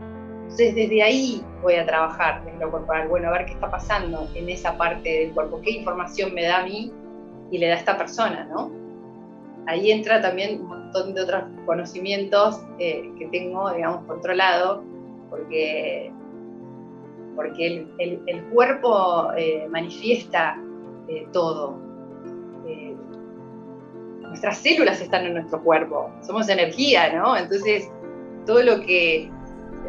Entonces 0.43 0.75
desde 0.75 1.03
ahí 1.03 1.45
voy 1.63 1.77
a 1.77 1.87
trabajar 1.87 2.45
desde 2.45 2.59
lo 2.59 2.71
corporal, 2.71 3.09
bueno, 3.09 3.29
a 3.29 3.33
ver 3.33 3.47
qué 3.47 3.53
está 3.53 3.71
pasando 3.71 4.29
en 4.35 4.49
esa 4.51 4.77
parte 4.77 5.21
del 5.21 5.33
cuerpo, 5.33 5.61
qué 5.63 5.71
información 5.71 6.35
me 6.35 6.45
da 6.45 6.61
a 6.61 6.65
mí 6.65 6.93
y 7.51 7.59
le 7.59 7.69
da 7.69 7.75
a 7.75 7.79
esta 7.79 7.97
persona, 7.97 8.45
¿no? 8.45 8.84
Ahí 9.67 9.91
entra 9.91 10.21
también 10.21 10.61
un 10.61 10.69
montón 10.69 11.15
de 11.15 11.23
otros 11.23 11.45
conocimientos 11.65 12.61
eh, 12.79 13.11
que 13.19 13.27
tengo, 13.29 13.73
digamos, 13.73 14.05
controlado, 14.07 14.85
porque, 15.31 16.13
porque 17.35 17.87
el, 17.99 18.45
cuerpo 18.53 19.33
eh, 19.37 19.67
manifiesta 19.71 20.59
eh, 21.09 21.27
todo. 21.33 21.79
nuestras 24.21 24.59
células 24.59 25.01
están 25.01 25.27
en 25.27 25.35
nuestro 25.35 25.63
cuerpo, 25.63 26.11
somos 26.23 26.49
energía, 26.49 27.13
¿no? 27.13 27.37
Entonces, 27.37 27.89
todo 28.47 28.63
lo 28.63 28.81
que 28.81 29.31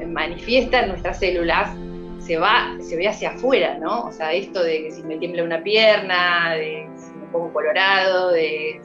manifiesta 0.07 0.81
en 0.81 0.89
nuestras 0.89 1.19
células 1.19 1.75
se 2.19 2.37
va, 2.37 2.75
se 2.79 2.95
ve 2.95 3.07
hacia 3.07 3.31
afuera, 3.31 3.77
¿no? 3.77 4.05
O 4.05 4.11
sea, 4.11 4.33
esto 4.33 4.63
de 4.63 4.83
que 4.83 4.91
si 4.91 5.03
me 5.03 5.17
tiembla 5.17 5.43
una 5.43 5.61
pierna, 5.61 6.53
de 6.55 6.87
si 6.95 7.13
me 7.13 7.27
pongo 7.27 7.53
colorado, 7.53 8.31
de 8.31 8.81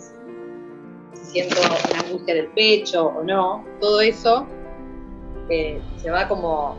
siento 1.12 1.56
una 1.60 2.00
angustia 2.00 2.34
del 2.34 2.48
pecho 2.48 3.06
o 3.06 3.22
no, 3.22 3.64
todo 3.80 4.00
eso 4.00 4.46
eh, 5.48 5.80
se 5.96 6.10
va 6.10 6.28
como 6.28 6.76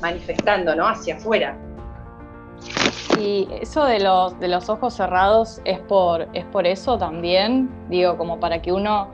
manifestando, 0.00 0.74
¿no? 0.74 0.86
Hacia 0.86 1.16
afuera. 1.16 1.56
Y 3.18 3.48
eso 3.60 3.84
de 3.84 4.00
los, 4.00 4.38
de 4.40 4.48
los 4.48 4.68
ojos 4.68 4.94
cerrados 4.94 5.60
es 5.64 5.78
por, 5.80 6.28
es 6.32 6.44
por 6.46 6.66
eso 6.66 6.98
también, 6.98 7.70
digo, 7.88 8.16
como 8.16 8.40
para 8.40 8.62
que 8.62 8.72
uno 8.72 9.08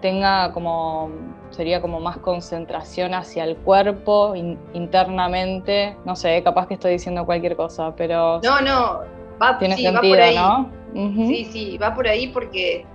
tenga 0.00 0.52
como 0.52 1.10
sería 1.50 1.80
como 1.80 2.00
más 2.00 2.18
concentración 2.18 3.14
hacia 3.14 3.44
el 3.44 3.56
cuerpo 3.56 4.34
internamente. 4.74 5.96
No 6.04 6.14
sé, 6.16 6.42
capaz 6.42 6.66
que 6.66 6.74
estoy 6.74 6.92
diciendo 6.92 7.24
cualquier 7.24 7.56
cosa, 7.56 7.94
pero. 7.96 8.40
No, 8.42 8.60
no, 8.60 9.00
va, 9.40 9.58
tiene 9.58 9.76
sentido, 9.76 10.16
¿no? 10.34 10.70
Sí, 10.94 11.44
sí, 11.46 11.78
va 11.78 11.94
por 11.94 12.06
ahí 12.06 12.28
porque 12.28 12.86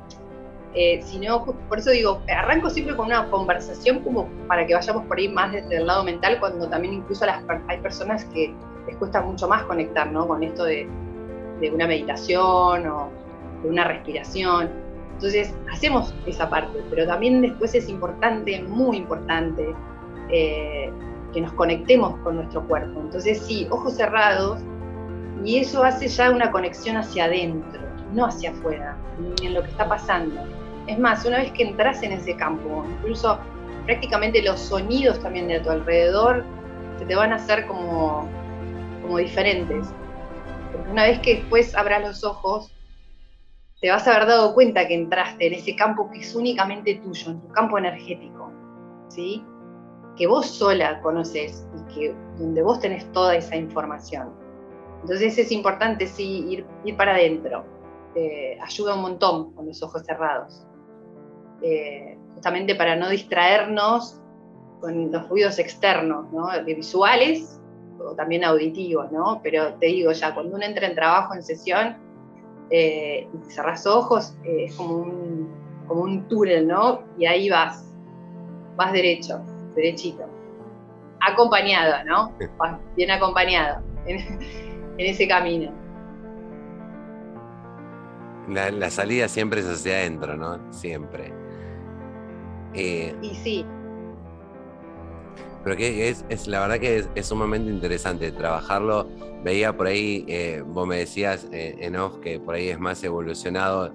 eh, 0.73 1.01
si 1.03 1.19
no, 1.19 1.45
por 1.45 1.79
eso 1.79 1.91
digo, 1.91 2.21
arranco 2.29 2.69
siempre 2.69 2.95
con 2.95 3.07
una 3.07 3.29
conversación 3.29 3.99
como 3.99 4.27
para 4.47 4.65
que 4.65 4.73
vayamos 4.73 5.05
por 5.05 5.17
ahí 5.17 5.27
más 5.27 5.51
desde 5.51 5.77
el 5.77 5.85
lado 5.85 6.03
mental, 6.03 6.39
cuando 6.39 6.67
también 6.69 6.93
incluso 6.93 7.25
las, 7.25 7.43
hay 7.67 7.77
personas 7.79 8.25
que 8.25 8.53
les 8.87 8.95
cuesta 8.97 9.21
mucho 9.21 9.47
más 9.47 9.63
conectar, 9.63 10.11
¿no? 10.11 10.27
Con 10.27 10.43
esto 10.43 10.63
de, 10.63 10.87
de 11.59 11.71
una 11.71 11.87
meditación 11.87 12.87
o 12.87 13.09
de 13.63 13.69
una 13.69 13.83
respiración. 13.83 14.69
Entonces, 15.13 15.53
hacemos 15.71 16.15
esa 16.25 16.49
parte, 16.49 16.83
pero 16.89 17.05
también 17.05 17.41
después 17.41 17.75
es 17.75 17.89
importante, 17.89 18.61
muy 18.63 18.97
importante, 18.97 19.75
eh, 20.29 20.91
que 21.33 21.41
nos 21.41 21.53
conectemos 21.53 22.17
con 22.19 22.37
nuestro 22.37 22.65
cuerpo. 22.67 23.01
Entonces, 23.01 23.41
sí, 23.45 23.67
ojos 23.69 23.93
cerrados, 23.93 24.61
y 25.43 25.57
eso 25.57 25.83
hace 25.83 26.07
ya 26.07 26.31
una 26.31 26.51
conexión 26.51 26.97
hacia 26.97 27.25
adentro, 27.25 27.81
no 28.13 28.25
hacia 28.25 28.51
afuera, 28.51 28.97
ni 29.19 29.47
en 29.47 29.53
lo 29.53 29.63
que 29.63 29.69
está 29.69 29.87
pasando. 29.87 30.41
Es 30.91 30.99
más, 30.99 31.25
una 31.25 31.37
vez 31.37 31.53
que 31.53 31.63
entras 31.63 32.03
en 32.03 32.11
ese 32.11 32.35
campo, 32.35 32.85
incluso 32.97 33.39
prácticamente 33.85 34.41
los 34.41 34.59
sonidos 34.59 35.21
también 35.21 35.47
de 35.47 35.61
tu 35.61 35.69
alrededor 35.69 36.43
se 36.99 37.05
te 37.05 37.15
van 37.15 37.31
a 37.31 37.35
hacer 37.35 37.65
como, 37.65 38.27
como 39.01 39.17
diferentes. 39.17 39.87
Porque 40.73 40.91
una 40.91 41.03
vez 41.03 41.19
que 41.19 41.35
después 41.35 41.73
abras 41.75 42.01
los 42.01 42.25
ojos, 42.25 42.73
te 43.79 43.89
vas 43.89 44.05
a 44.05 44.15
haber 44.15 44.27
dado 44.27 44.53
cuenta 44.53 44.85
que 44.85 44.95
entraste 44.95 45.47
en 45.47 45.53
ese 45.53 45.77
campo 45.77 46.11
que 46.11 46.19
es 46.19 46.35
únicamente 46.35 46.95
tuyo, 46.95 47.31
en 47.31 47.39
tu 47.39 47.47
campo 47.53 47.77
energético, 47.77 48.51
¿sí? 49.07 49.45
que 50.17 50.27
vos 50.27 50.45
sola 50.45 50.99
conoces 51.01 51.65
y 51.73 51.93
que 51.93 52.15
donde 52.37 52.61
vos 52.61 52.81
tenés 52.81 53.09
toda 53.13 53.37
esa 53.37 53.55
información. 53.55 54.33
Entonces 55.03 55.37
es 55.37 55.53
importante 55.53 56.05
sí 56.05 56.45
ir, 56.49 56.65
ir 56.83 56.97
para 56.97 57.13
adentro. 57.13 57.63
Ayuda 58.61 58.95
un 58.95 59.03
montón 59.03 59.53
con 59.53 59.65
los 59.65 59.81
ojos 59.81 60.03
cerrados. 60.05 60.67
Eh, 61.61 62.17
justamente 62.33 62.75
para 62.75 62.95
no 62.95 63.09
distraernos 63.09 64.19
con 64.79 65.11
los 65.11 65.29
ruidos 65.29 65.59
externos, 65.59 66.31
¿no? 66.33 66.47
de 66.63 66.73
visuales 66.73 67.59
o 67.99 68.15
también 68.15 68.43
auditivos, 68.43 69.11
¿no? 69.11 69.39
Pero 69.43 69.75
te 69.75 69.85
digo 69.87 70.11
ya, 70.11 70.33
cuando 70.33 70.55
uno 70.55 70.65
entra 70.65 70.87
en 70.87 70.95
trabajo, 70.95 71.35
en 71.35 71.43
sesión, 71.43 71.97
eh, 72.71 73.27
cerrás 73.49 73.85
ojos, 73.85 74.35
eh, 74.43 74.65
es 74.65 74.75
como 74.75 74.95
un, 74.95 75.49
como 75.87 76.01
un 76.01 76.27
túnel, 76.27 76.67
¿no? 76.67 77.03
Y 77.19 77.25
ahí 77.25 77.49
vas, 77.49 77.85
vas 78.75 78.91
derecho, 78.91 79.39
derechito. 79.75 80.25
Acompañado, 81.19 82.03
¿no? 82.05 82.33
bien 82.95 83.11
acompañado 83.11 83.83
en, 84.07 84.39
ese 84.97 85.27
camino. 85.27 85.71
La, 88.47 88.89
salida 88.89 89.27
siempre 89.27 89.61
es 89.61 89.67
hacia 89.67 89.93
adentro, 89.93 90.35
¿no? 90.35 90.73
Siempre. 90.73 91.40
Eh, 92.73 93.15
y 93.21 93.35
sí, 93.35 93.65
pero 95.63 95.77
que 95.77 96.09
es, 96.09 96.47
la 96.47 96.61
verdad 96.61 96.79
que 96.79 97.05
es, 97.13 97.25
sumamente 97.25 97.69
interesante 97.69 98.31
trabajarlo. 98.31 99.07
Veía 99.43 99.75
por 99.75 99.87
ahí, 99.87 100.25
eh, 100.27 100.63
vos 100.65 100.87
me 100.87 100.97
decías 100.97 101.47
eh, 101.51 101.75
en 101.79 101.95
off 101.95 102.17
que 102.17 102.39
por 102.39 102.55
ahí 102.55 102.69
es 102.69 102.79
más 102.79 103.03
evolucionado. 103.03 103.93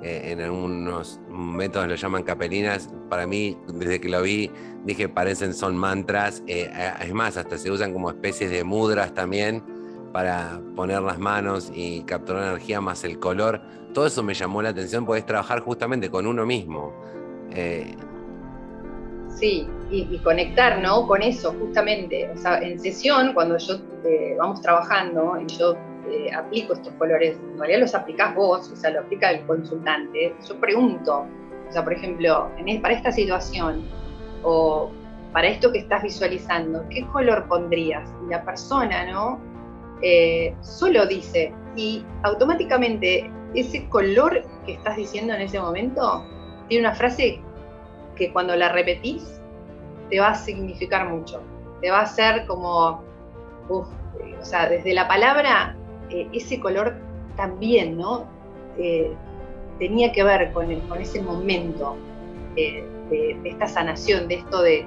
En 0.00 0.40
algunos 0.40 1.18
métodos 1.28 1.88
lo 1.88 1.96
llaman 1.96 2.22
capelinas. 2.22 2.88
Para 3.08 3.26
mí, 3.26 3.58
desde 3.66 4.00
que 4.00 4.08
lo 4.08 4.22
vi, 4.22 4.48
dije 4.84 5.08
parecen 5.08 5.52
son 5.52 5.76
mantras. 5.76 6.44
es 6.46 7.12
más, 7.12 7.36
hasta 7.36 7.58
se 7.58 7.68
usan 7.68 7.92
como 7.92 8.10
especies 8.10 8.48
de 8.48 8.62
mudras 8.62 9.12
también 9.12 9.64
para 10.12 10.60
poner 10.76 11.02
las 11.02 11.18
manos 11.18 11.72
y 11.74 12.02
capturar 12.02 12.44
energía 12.44 12.80
más 12.80 13.02
el 13.02 13.18
color. 13.18 13.60
Todo 13.92 14.06
eso 14.06 14.22
me 14.22 14.34
llamó 14.34 14.62
la 14.62 14.68
atención, 14.68 15.04
podés 15.04 15.26
trabajar 15.26 15.60
justamente 15.62 16.10
con 16.10 16.28
uno 16.28 16.46
mismo. 16.46 16.94
Sí, 19.38 19.68
y, 19.90 20.18
conectar, 20.18 20.80
¿no? 20.80 21.06
Con 21.06 21.22
eso, 21.22 21.54
justamente. 21.60 22.28
O 22.34 22.36
sea, 22.36 22.58
en 22.58 22.78
sesión, 22.78 23.32
cuando 23.34 23.56
yo 23.56 23.76
eh, 24.04 24.34
vamos 24.36 24.60
trabajando 24.60 25.40
y 25.40 25.46
yo 25.46 25.76
eh, 26.10 26.32
aplico 26.34 26.72
estos 26.72 26.92
colores, 26.94 27.38
en 27.52 27.58
realidad 27.58 27.80
los 27.80 27.94
aplicás 27.94 28.34
vos, 28.34 28.68
o 28.70 28.76
sea, 28.76 28.90
lo 28.90 29.00
aplica 29.00 29.30
el 29.30 29.46
consultante, 29.46 30.34
yo 30.46 30.60
pregunto, 30.60 31.24
o 31.68 31.72
sea, 31.72 31.84
por 31.84 31.92
ejemplo, 31.92 32.50
para 32.82 32.94
esta 32.94 33.12
situación 33.12 33.84
o 34.42 34.90
para 35.32 35.48
esto 35.48 35.70
que 35.70 35.78
estás 35.78 36.02
visualizando, 36.02 36.84
¿qué 36.90 37.06
color 37.06 37.46
pondrías? 37.46 38.10
Y 38.26 38.30
la 38.30 38.44
persona, 38.44 39.06
¿no? 39.06 39.38
Eh, 40.02 40.54
solo 40.62 41.06
dice, 41.06 41.52
y 41.76 42.04
automáticamente 42.24 43.30
ese 43.54 43.88
color 43.88 44.42
que 44.66 44.72
estás 44.72 44.96
diciendo 44.96 45.34
en 45.34 45.42
ese 45.42 45.60
momento 45.60 46.24
tiene 46.68 46.86
una 46.86 46.94
frase 46.94 47.40
que 48.18 48.32
cuando 48.32 48.54
la 48.56 48.70
repetís 48.70 49.40
te 50.10 50.20
va 50.20 50.28
a 50.30 50.34
significar 50.34 51.08
mucho, 51.08 51.40
te 51.80 51.90
va 51.90 52.00
a 52.00 52.02
hacer 52.02 52.46
como, 52.46 53.02
o 53.68 53.86
sea, 54.42 54.68
desde 54.68 54.92
la 54.92 55.06
palabra, 55.06 55.76
eh, 56.10 56.28
ese 56.32 56.58
color 56.58 56.96
también, 57.36 57.96
¿no? 57.96 58.26
Eh, 58.78 59.12
tenía 59.78 60.12
que 60.12 60.24
ver 60.24 60.52
con, 60.52 60.74
con 60.80 61.00
ese 61.00 61.22
momento 61.22 61.96
eh, 62.56 62.84
de, 63.10 63.38
esta 63.44 63.68
sanación, 63.68 64.28
de 64.28 64.36
esto 64.36 64.62
de, 64.62 64.84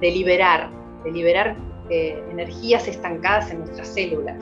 de 0.00 0.10
liberar, 0.10 0.70
de 1.04 1.12
liberar 1.12 1.56
energías 1.90 2.88
estancadas 2.88 3.50
en 3.50 3.58
nuestras 3.58 3.88
células, 3.88 4.38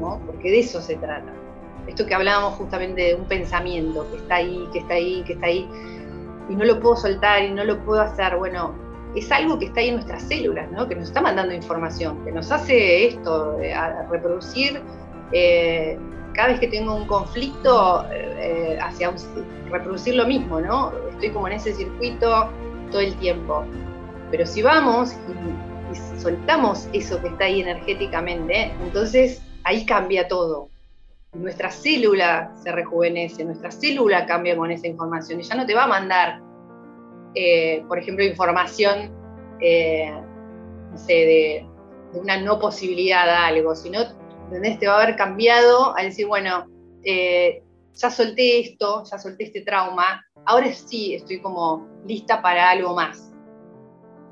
¿no? 0.00 0.22
Porque 0.24 0.50
de 0.50 0.60
eso 0.60 0.80
se 0.80 0.96
trata. 0.96 1.30
Esto 1.86 2.06
que 2.06 2.14
hablábamos 2.14 2.54
justamente 2.54 3.02
de 3.02 3.14
un 3.14 3.26
pensamiento 3.26 4.10
que 4.10 4.16
está 4.16 4.36
ahí, 4.36 4.66
que 4.72 4.78
está 4.78 4.94
ahí, 4.94 5.22
que 5.26 5.34
está 5.34 5.46
ahí, 5.46 5.68
y 6.48 6.56
no 6.56 6.64
lo 6.64 6.80
puedo 6.80 6.96
soltar 6.96 7.42
y 7.42 7.50
no 7.50 7.64
lo 7.64 7.78
puedo 7.84 8.00
hacer, 8.00 8.36
bueno, 8.36 8.74
es 9.14 9.30
algo 9.30 9.58
que 9.58 9.66
está 9.66 9.80
ahí 9.80 9.88
en 9.88 9.94
nuestras 9.94 10.22
células, 10.24 10.70
¿no? 10.70 10.88
que 10.88 10.94
nos 10.94 11.08
está 11.08 11.20
mandando 11.20 11.54
información, 11.54 12.24
que 12.24 12.32
nos 12.32 12.50
hace 12.50 13.06
esto, 13.08 13.58
eh, 13.60 13.72
a 13.72 14.06
reproducir, 14.10 14.80
eh, 15.32 15.98
cada 16.34 16.48
vez 16.48 16.60
que 16.60 16.68
tengo 16.68 16.94
un 16.96 17.06
conflicto, 17.06 18.04
eh, 18.12 18.76
hacia 18.82 19.12
reproducir 19.70 20.16
lo 20.16 20.26
mismo, 20.26 20.60
¿no? 20.60 20.92
Estoy 21.10 21.30
como 21.30 21.46
en 21.46 21.54
ese 21.54 21.72
circuito 21.72 22.50
todo 22.90 23.00
el 23.00 23.14
tiempo. 23.16 23.64
Pero 24.32 24.44
si 24.44 24.60
vamos 24.60 25.12
y, 25.12 25.94
y 25.94 26.20
soltamos 26.20 26.88
eso 26.92 27.20
que 27.22 27.28
está 27.28 27.44
ahí 27.44 27.62
energéticamente, 27.62 28.72
entonces 28.82 29.42
ahí 29.62 29.86
cambia 29.86 30.26
todo 30.26 30.70
nuestra 31.34 31.70
célula 31.70 32.52
se 32.62 32.72
rejuvenece, 32.72 33.44
nuestra 33.44 33.70
célula 33.70 34.26
cambia 34.26 34.56
con 34.56 34.70
esa 34.70 34.86
información 34.86 35.40
y 35.40 35.42
ya 35.42 35.56
no 35.56 35.66
te 35.66 35.74
va 35.74 35.84
a 35.84 35.88
mandar, 35.88 36.40
eh, 37.34 37.84
por 37.88 37.98
ejemplo, 37.98 38.24
información, 38.24 39.12
eh, 39.60 40.10
no 40.92 41.06
de, 41.06 41.66
una 42.14 42.40
no 42.40 42.60
posibilidad 42.60 43.28
a 43.28 43.46
algo, 43.46 43.74
sino 43.74 44.00
te 44.78 44.86
va 44.86 44.94
a 44.94 45.02
haber 45.02 45.16
cambiado 45.16 45.96
a 45.96 46.02
decir, 46.02 46.26
bueno, 46.26 46.66
eh, 47.02 47.62
ya 47.92 48.10
solté 48.10 48.60
esto, 48.60 49.02
ya 49.10 49.18
solté 49.18 49.44
este 49.44 49.62
trauma, 49.62 50.24
ahora 50.46 50.72
sí 50.72 51.14
estoy 51.14 51.40
como 51.40 51.88
lista 52.06 52.40
para 52.40 52.70
algo 52.70 52.94
más. 52.94 53.32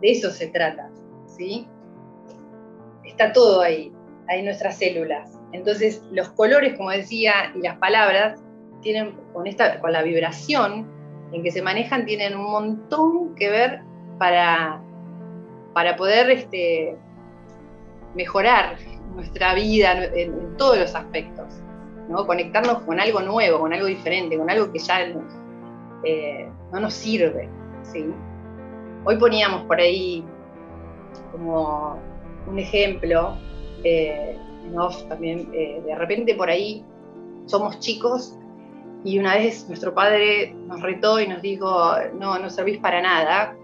De 0.01 0.13
eso 0.13 0.31
se 0.31 0.49
trata, 0.49 0.91
¿sí? 1.27 1.67
Está 3.05 3.33
todo 3.33 3.63
ahí, 3.63 3.93
hay 4.29 4.43
nuestras 4.43 4.79
células. 4.79 5.42
Entonces, 5.53 6.03
los 6.11 6.31
colores, 6.31 6.77
como 6.77 6.91
decía, 6.91 7.53
y 7.55 7.61
las 7.61 7.77
palabras, 7.79 8.43
tienen 8.81 9.15
con, 9.33 9.47
esta, 9.47 9.81
con 9.81 9.93
la 9.93 10.03
vibración 10.03 10.87
en 11.33 11.43
que 11.43 11.51
se 11.51 11.63
manejan, 11.63 12.05
tienen 12.05 12.37
un 12.37 12.51
montón 12.51 13.35
que 13.35 13.49
ver 13.51 13.81
para, 14.19 14.83
para 15.73 15.97
poder 15.97 16.31
este, 16.31 16.97
mejorar 18.15 18.77
nuestra 19.15 19.55
vida 19.55 20.05
en, 20.15 20.57
todos 20.57 20.79
los 20.79 20.95
aspectos. 20.95 21.55
¿no? 22.09 22.27
Conectarnos 22.27 22.83
con 22.83 23.01
algo 23.01 23.21
nuevo, 23.21 23.61
con 23.61 23.73
algo 23.73 23.87
diferente, 23.87 24.37
con 24.37 24.51
algo 24.51 24.71
que 24.73 24.79
ya 24.79 25.01
eh, 26.05 26.49
no 26.73 26.81
nos 26.81 26.95
sirve. 26.95 27.49
¿sí? 27.83 28.07
Hoy 29.05 29.17
poníamos 29.17 29.65
por 29.65 29.81
ahí 29.81 30.25
como 31.31 31.99
un 32.47 32.59
ejemplo, 32.59 33.37
eh, 33.85 34.37
también, 35.09 35.51
eh, 35.53 35.83
de 35.85 35.95
repente 35.95 36.35
por 36.35 36.49
ahí 36.49 36.85
somos 37.47 37.79
chicos 37.81 38.37
y 39.05 39.19
una 39.19 39.35
vez 39.35 39.69
nuestro 39.69 39.93
padre 39.93 40.55
nos 40.67 40.81
retó 40.81 41.21
y 41.21 41.27
nos 41.27 41.43
dijo, 41.43 41.93
no, 42.19 42.39
no 42.39 42.51
servís 42.51 42.79
para 42.79 43.03
nada. 43.03 43.57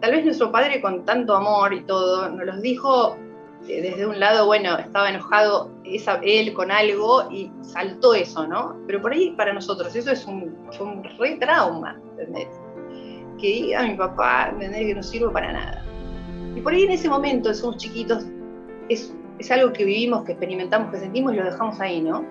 Tal 0.00 0.12
vez 0.12 0.24
nuestro 0.24 0.50
padre 0.50 0.80
con 0.80 1.04
tanto 1.04 1.34
amor 1.34 1.74
y 1.74 1.82
todo 1.82 2.28
nos 2.30 2.46
los 2.46 2.62
dijo 2.62 3.16
eh, 3.66 3.82
desde 3.82 4.06
un 4.06 4.18
lado, 4.18 4.46
bueno, 4.46 4.78
estaba 4.78 5.10
enojado 5.10 5.70
él 6.22 6.52
con 6.54 6.70
algo 6.70 7.28
y 7.30 7.50
saltó 7.62 8.14
eso, 8.14 8.46
¿no? 8.46 8.76
Pero 8.86 9.02
por 9.02 9.12
ahí 9.12 9.30
para 9.32 9.52
nosotros 9.52 9.94
eso 9.94 10.10
es 10.10 10.26
un, 10.26 10.56
un 10.80 11.04
re 11.18 11.36
trauma, 11.36 12.00
¿entendés? 12.10 12.48
Que 13.38 13.46
diga 13.46 13.82
mi 13.82 13.94
papá, 13.94 14.50
¿entendés? 14.52 14.86
Que 14.86 14.94
no 14.94 15.02
sirve 15.02 15.30
para 15.30 15.52
nada. 15.52 15.84
Y 16.54 16.60
por 16.60 16.72
ahí 16.72 16.84
en 16.84 16.92
ese 16.92 17.08
momento, 17.08 17.52
somos 17.52 17.76
chiquitos, 17.76 18.24
es, 18.88 19.14
es 19.38 19.50
algo 19.50 19.72
que 19.72 19.84
vivimos, 19.84 20.24
que 20.24 20.32
experimentamos, 20.32 20.90
que 20.90 20.98
sentimos 20.98 21.32
y 21.32 21.36
lo 21.36 21.44
dejamos 21.44 21.80
ahí, 21.80 22.00
¿no? 22.00 22.24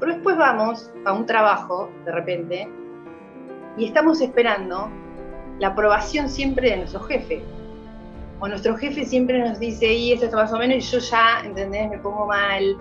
Pero 0.00 0.12
después 0.12 0.36
vamos 0.36 0.90
a 1.04 1.12
un 1.12 1.26
trabajo, 1.26 1.90
de 2.04 2.12
repente, 2.12 2.68
y 3.76 3.86
estamos 3.86 4.20
esperando 4.20 4.90
la 5.58 5.68
aprobación 5.68 6.28
siempre 6.28 6.70
de 6.70 6.76
nuestro 6.78 7.00
jefe. 7.00 7.42
O 8.40 8.46
nuestro 8.46 8.76
jefe 8.76 9.04
siempre 9.04 9.40
nos 9.40 9.58
dice, 9.58 9.92
y 9.92 10.12
esto 10.12 10.26
está 10.26 10.36
más 10.36 10.52
o 10.52 10.58
menos, 10.58 10.76
y 10.76 10.80
yo 10.80 10.98
ya, 10.98 11.42
¿entendés? 11.44 11.90
Me 11.90 11.98
pongo 11.98 12.26
mal, 12.26 12.76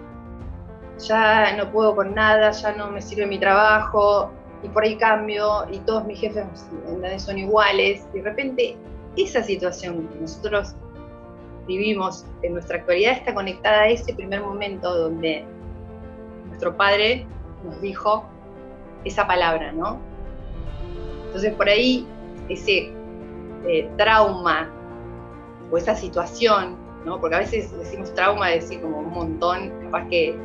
ya 1.00 1.56
no 1.56 1.72
puedo 1.72 1.96
con 1.96 2.14
nada, 2.14 2.52
ya 2.52 2.74
no 2.74 2.92
me 2.92 3.02
sirve 3.02 3.26
mi 3.26 3.40
trabajo, 3.40 4.32
y 4.64 4.70
por 4.70 4.84
ahí 4.84 4.98
cambio, 4.98 5.66
y 5.72 5.80
todos 5.80 6.06
mis 6.06 6.20
jefes 6.20 6.46
¿entendés? 6.88 7.24
son 7.24 7.38
iguales. 7.38 8.08
Y 8.14 8.18
de 8.18 8.24
repente, 8.24 8.78
esa 9.16 9.42
situación 9.42 10.08
que 10.08 10.20
nosotros 10.20 10.76
vivimos 11.68 12.26
en 12.42 12.54
nuestra 12.54 12.78
actualidad 12.78 13.14
está 13.14 13.34
conectada 13.34 13.82
a 13.82 13.88
ese 13.90 14.14
primer 14.14 14.42
momento 14.42 14.94
donde 14.96 15.46
nuestro 16.48 16.76
padre 16.76 17.26
nos 17.64 17.80
dijo 17.82 18.26
esa 19.04 19.28
palabra, 19.28 19.72
¿no? 19.72 20.00
Entonces 21.28 21.54
por 21.54 21.68
ahí 21.70 22.08
ese 22.50 22.92
eh, 23.68 23.90
trauma 23.98 24.70
o 25.70 25.78
esa 25.78 25.96
situación, 25.96 26.78
¿no? 27.06 27.20
Porque 27.20 27.36
a 27.36 27.40
veces 27.40 27.78
decimos 27.78 28.14
trauma, 28.14 28.50
decir 28.50 28.82
como 28.82 29.00
un 29.00 29.12
montón, 29.12 29.72
capaz 29.84 30.08
que 30.10 30.36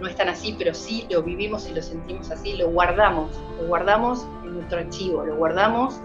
no 0.00 0.08
es 0.08 0.16
tan 0.16 0.28
así, 0.28 0.54
pero 0.58 0.72
sí 0.72 1.06
lo 1.10 1.22
vivimos 1.22 1.68
y 1.68 1.74
lo 1.74 1.82
sentimos 1.82 2.30
así, 2.30 2.56
lo 2.56 2.70
guardamos, 2.70 3.38
lo 3.60 3.66
guardamos 3.68 4.26
en 4.44 4.54
nuestro 4.54 4.78
archivo, 4.78 5.24
lo 5.24 5.36
guardamos 5.36 6.00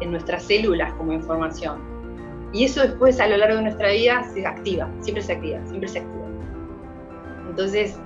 en 0.00 0.12
nuestras 0.12 0.44
células 0.44 0.92
como 0.94 1.12
información. 1.12 1.93
Y 2.54 2.64
eso 2.64 2.82
después 2.82 3.18
a 3.18 3.26
lo 3.26 3.36
largo 3.36 3.56
de 3.56 3.62
nuestra 3.62 3.90
vida 3.90 4.22
se 4.32 4.46
activa, 4.46 4.88
siempre 5.00 5.24
se 5.24 5.32
activa, 5.32 5.58
siempre 5.66 5.88
se 5.88 5.98
activa. 5.98 6.24
Entonces, 7.48 7.98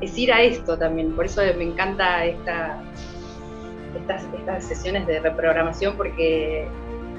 es 0.00 0.16
ir 0.16 0.32
a 0.32 0.40
esto 0.40 0.78
también. 0.78 1.14
Por 1.14 1.26
eso 1.26 1.42
me 1.58 1.64
encanta 1.64 2.24
esta, 2.24 2.82
estas, 3.94 4.24
estas 4.38 4.64
sesiones 4.64 5.06
de 5.06 5.20
reprogramación 5.20 5.98
porque 5.98 6.66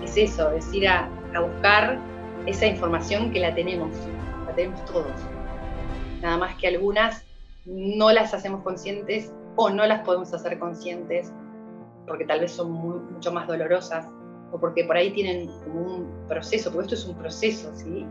es 0.04 0.17
eso, 0.17 0.52
es 0.54 0.74
ir 0.74 0.88
a, 0.88 1.08
buscar 1.39 2.00
esa 2.48 2.65
información 2.65 3.32
que 3.32 3.39
la 3.39 3.54
tenemos, 3.54 3.96
la 4.48 4.56
tenemos 4.56 4.84
todos. 4.86 5.13
Nada 6.20 6.38
más 6.38 6.56
que 6.56 6.67
algunas 6.67 7.24
no 7.65 8.12
las 8.12 8.34
hacemos 8.34 8.63
conscientes 8.63 9.32
o 9.56 9.70
no 9.70 9.86
las 9.86 10.02
podemos 10.02 10.34
hacer 10.34 10.58
conscientes 10.58 11.32
porque 12.08 12.26
tal 12.26 12.39
vez 12.39 12.52
son 12.52 12.72
mucho 12.72 13.32
más 13.32 13.48
dolorosas 13.48 14.08
o 14.52 14.60
porque 14.60 14.84
por 14.86 14.98
ahí 14.98 15.12
tienen 15.12 15.50
un 15.74 16.10
proceso, 16.28 16.72
porque 16.72 16.94
esto 16.94 16.96
es 16.96 17.08
un 17.08 17.18
proceso, 17.18 17.74
¿sí? 17.76 18.06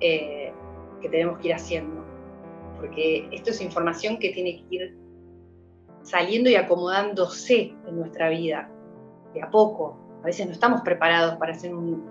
Eh, 0.00 0.52
que 1.00 1.08
tenemos 1.08 1.38
que 1.38 1.48
ir 1.48 1.54
haciendo 1.54 2.06
porque 2.76 3.28
esto 3.32 3.50
es 3.50 3.60
información 3.60 4.18
que 4.18 4.30
tiene 4.30 4.56
que 4.56 4.74
ir 4.74 4.96
saliendo 6.02 6.50
y 6.50 6.56
acomodándose 6.56 7.74
en 7.86 7.98
nuestra 7.98 8.28
vida, 8.28 8.70
de 9.34 9.42
a 9.42 9.50
poco. 9.50 9.98
A 10.22 10.26
veces 10.26 10.46
no 10.46 10.52
estamos 10.52 10.82
preparados 10.82 11.36
para 11.36 11.52
hacer 11.52 11.74
un 11.74 12.04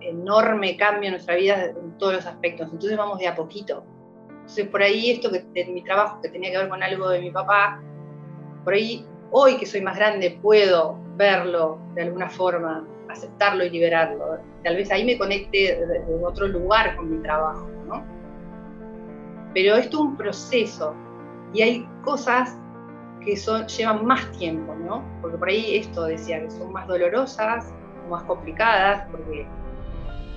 enorme 0.00 0.76
cambio 0.76 1.08
en 1.08 1.14
nuestra 1.14 1.34
vida 1.34 1.66
en 1.66 1.98
todos 1.98 2.14
los 2.14 2.26
aspectos, 2.26 2.68
entonces 2.72 2.96
vamos 2.96 3.18
de 3.18 3.28
a 3.28 3.34
poquito. 3.34 3.84
Entonces 4.30 4.68
por 4.68 4.82
ahí 4.82 5.10
esto 5.10 5.30
que 5.30 5.40
de 5.42 5.72
mi 5.72 5.82
trabajo 5.82 6.20
que 6.20 6.28
tenía 6.28 6.50
que 6.52 6.58
ver 6.58 6.68
con 6.68 6.82
algo 6.82 7.08
de 7.08 7.20
mi 7.20 7.30
papá, 7.30 7.82
por 8.64 8.74
ahí 8.74 9.04
hoy 9.30 9.56
que 9.58 9.66
soy 9.66 9.80
más 9.80 9.96
grande 9.96 10.38
puedo 10.42 10.98
verlo 11.16 11.78
de 11.94 12.02
alguna 12.02 12.28
forma, 12.28 12.86
aceptarlo 13.08 13.64
y 13.64 13.70
liberarlo. 13.70 14.38
Tal 14.64 14.76
vez 14.76 14.90
ahí 14.90 15.04
me 15.04 15.18
conecte 15.18 15.58
de, 15.86 16.24
otro 16.24 16.48
lugar 16.48 16.96
con 16.96 17.10
mi 17.10 17.22
trabajo, 17.22 17.68
¿no? 17.86 18.16
pero 19.56 19.74
esto 19.76 19.96
es 19.96 20.02
un 20.02 20.16
proceso 20.18 20.94
y 21.54 21.62
hay 21.62 21.88
cosas 22.04 22.58
que 23.24 23.38
son, 23.38 23.66
llevan 23.66 24.04
más 24.04 24.30
tiempo, 24.32 24.74
¿no? 24.74 25.02
Porque 25.22 25.38
por 25.38 25.48
ahí 25.48 25.78
esto 25.78 26.04
decía 26.04 26.42
que 26.42 26.50
son 26.50 26.74
más 26.74 26.86
dolorosas, 26.86 27.72
más 28.10 28.22
complicadas, 28.24 29.08
porque 29.10 29.46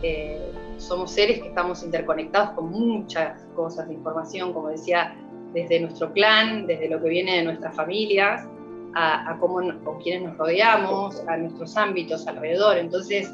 eh, 0.04 0.54
somos 0.78 1.12
seres 1.12 1.42
que 1.42 1.50
estamos 1.50 1.84
interconectados 1.84 2.52
con 2.52 2.72
muchas 2.72 3.46
cosas 3.58 3.90
de 3.90 3.96
información, 3.96 4.54
como 4.54 4.70
decía, 4.70 5.14
desde 5.52 5.82
nuestro 5.82 6.14
clan, 6.14 6.66
desde 6.66 6.88
lo 6.88 7.02
que 7.02 7.10
viene 7.10 7.40
de 7.40 7.44
nuestras 7.44 7.76
familias, 7.76 8.48
a, 8.96 9.38
cómo, 9.40 9.62
con 9.84 10.02
quienes 10.02 10.30
nos 10.30 10.38
rodeamos, 10.38 11.22
a 11.28 11.38
nuestros 11.38 11.76
ámbitos 11.78 12.28
alrededor. 12.28 12.78
Entonces, 12.78 13.32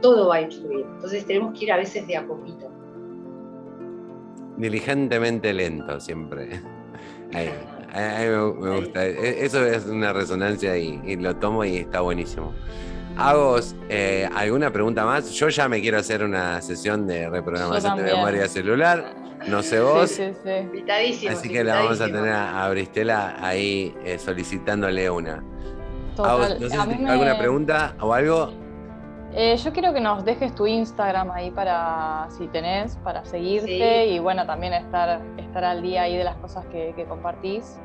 todo 0.00 0.28
va 0.28 0.36
a 0.36 0.40
influir. 0.42 0.86
Entonces 0.94 1.26
tenemos 1.26 1.58
que 1.58 1.64
ir 1.64 1.72
a 1.72 1.76
veces 1.76 2.06
de 2.06 2.16
a 2.16 2.26
poquito 2.26 2.70
diligentemente 4.60 5.52
lento 5.52 5.98
siempre. 6.00 6.60
A 7.92 8.20
mí, 8.20 8.26
me, 8.60 8.76
gusta. 8.76 9.04
E, 9.04 9.44
eso 9.44 9.64
es 9.64 9.86
una 9.86 10.12
resonancia 10.12 10.76
y, 10.76 11.16
lo 11.16 11.34
tomo 11.36 11.64
y 11.64 11.78
está 11.78 12.00
buenísimo. 12.00 12.52
Hago 13.16 13.58
eh, 13.88 14.28
alguna 14.32 14.72
pregunta 14.72 15.04
más. 15.04 15.32
Yo 15.32 15.48
ya 15.48 15.68
me 15.68 15.80
quiero 15.80 15.98
hacer 15.98 16.22
una 16.22 16.62
sesión 16.62 17.06
de 17.08 17.28
reprogramación 17.28 17.96
de 17.96 18.02
memoria 18.04 18.46
celular. 18.46 19.12
No 19.50 19.62
sé 19.62 19.80
vos. 19.80 20.10
Sí, 20.10 20.32
sí, 20.44 21.14
sí. 21.18 21.28
Así 21.28 21.48
que 21.48 21.64
la 21.64 21.80
vamos 21.80 22.00
a 22.00 22.06
tener 22.06 22.32
a, 22.32 22.68
Bristela 22.70 23.36
ahí 23.40 23.94
eh, 24.04 24.18
solicitándole 24.18 25.10
una. 25.10 25.42
¿Alguna 26.18 27.38
pregunta 27.38 27.94
o 28.00 28.12
algo? 28.12 28.52
Eh, 29.32 29.56
yo 29.56 29.72
quiero 29.72 29.92
que 29.92 30.00
nos 30.00 30.24
dejes 30.24 30.54
tu 30.54 30.66
Instagram 30.66 31.30
ahí 31.30 31.50
para, 31.52 32.26
si 32.36 32.48
tenés, 32.48 32.96
para 32.96 33.24
seguirte 33.24 34.06
y 34.06 34.18
bueno, 34.18 34.44
también 34.44 34.72
estar, 34.72 35.20
estar 35.38 35.64
al 35.64 35.82
día 35.82 36.02
ahí 36.02 36.16
de 36.16 36.24
las 36.24 36.36
cosas 36.36 36.66
que, 36.66 36.92
compartís. 37.08 37.78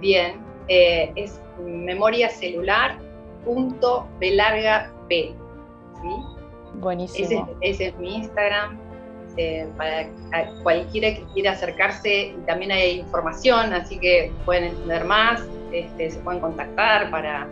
Bien, 0.00 0.40
eh, 0.68 1.12
es 1.16 1.40
memoria 1.64 2.28
celular 2.28 2.98
punto 3.44 4.06
larga 4.20 4.92
¿sí? 5.08 5.34
Buenísimo. 6.74 7.48
Ese, 7.62 7.86
es 7.86 7.96
mi 7.96 8.16
Instagram. 8.16 8.78
Eh, 9.36 9.66
para 9.76 10.06
cualquiera 10.62 11.14
que 11.14 11.24
quiera 11.32 11.52
acercarse, 11.52 12.34
y 12.36 12.46
también 12.46 12.72
hay 12.72 13.00
información, 13.00 13.72
así 13.72 13.98
que 13.98 14.32
pueden 14.44 14.64
entender 14.64 15.04
más, 15.04 15.42
este, 15.72 16.10
se 16.10 16.18
pueden 16.20 16.40
contactar 16.40 17.10
para 17.10 17.46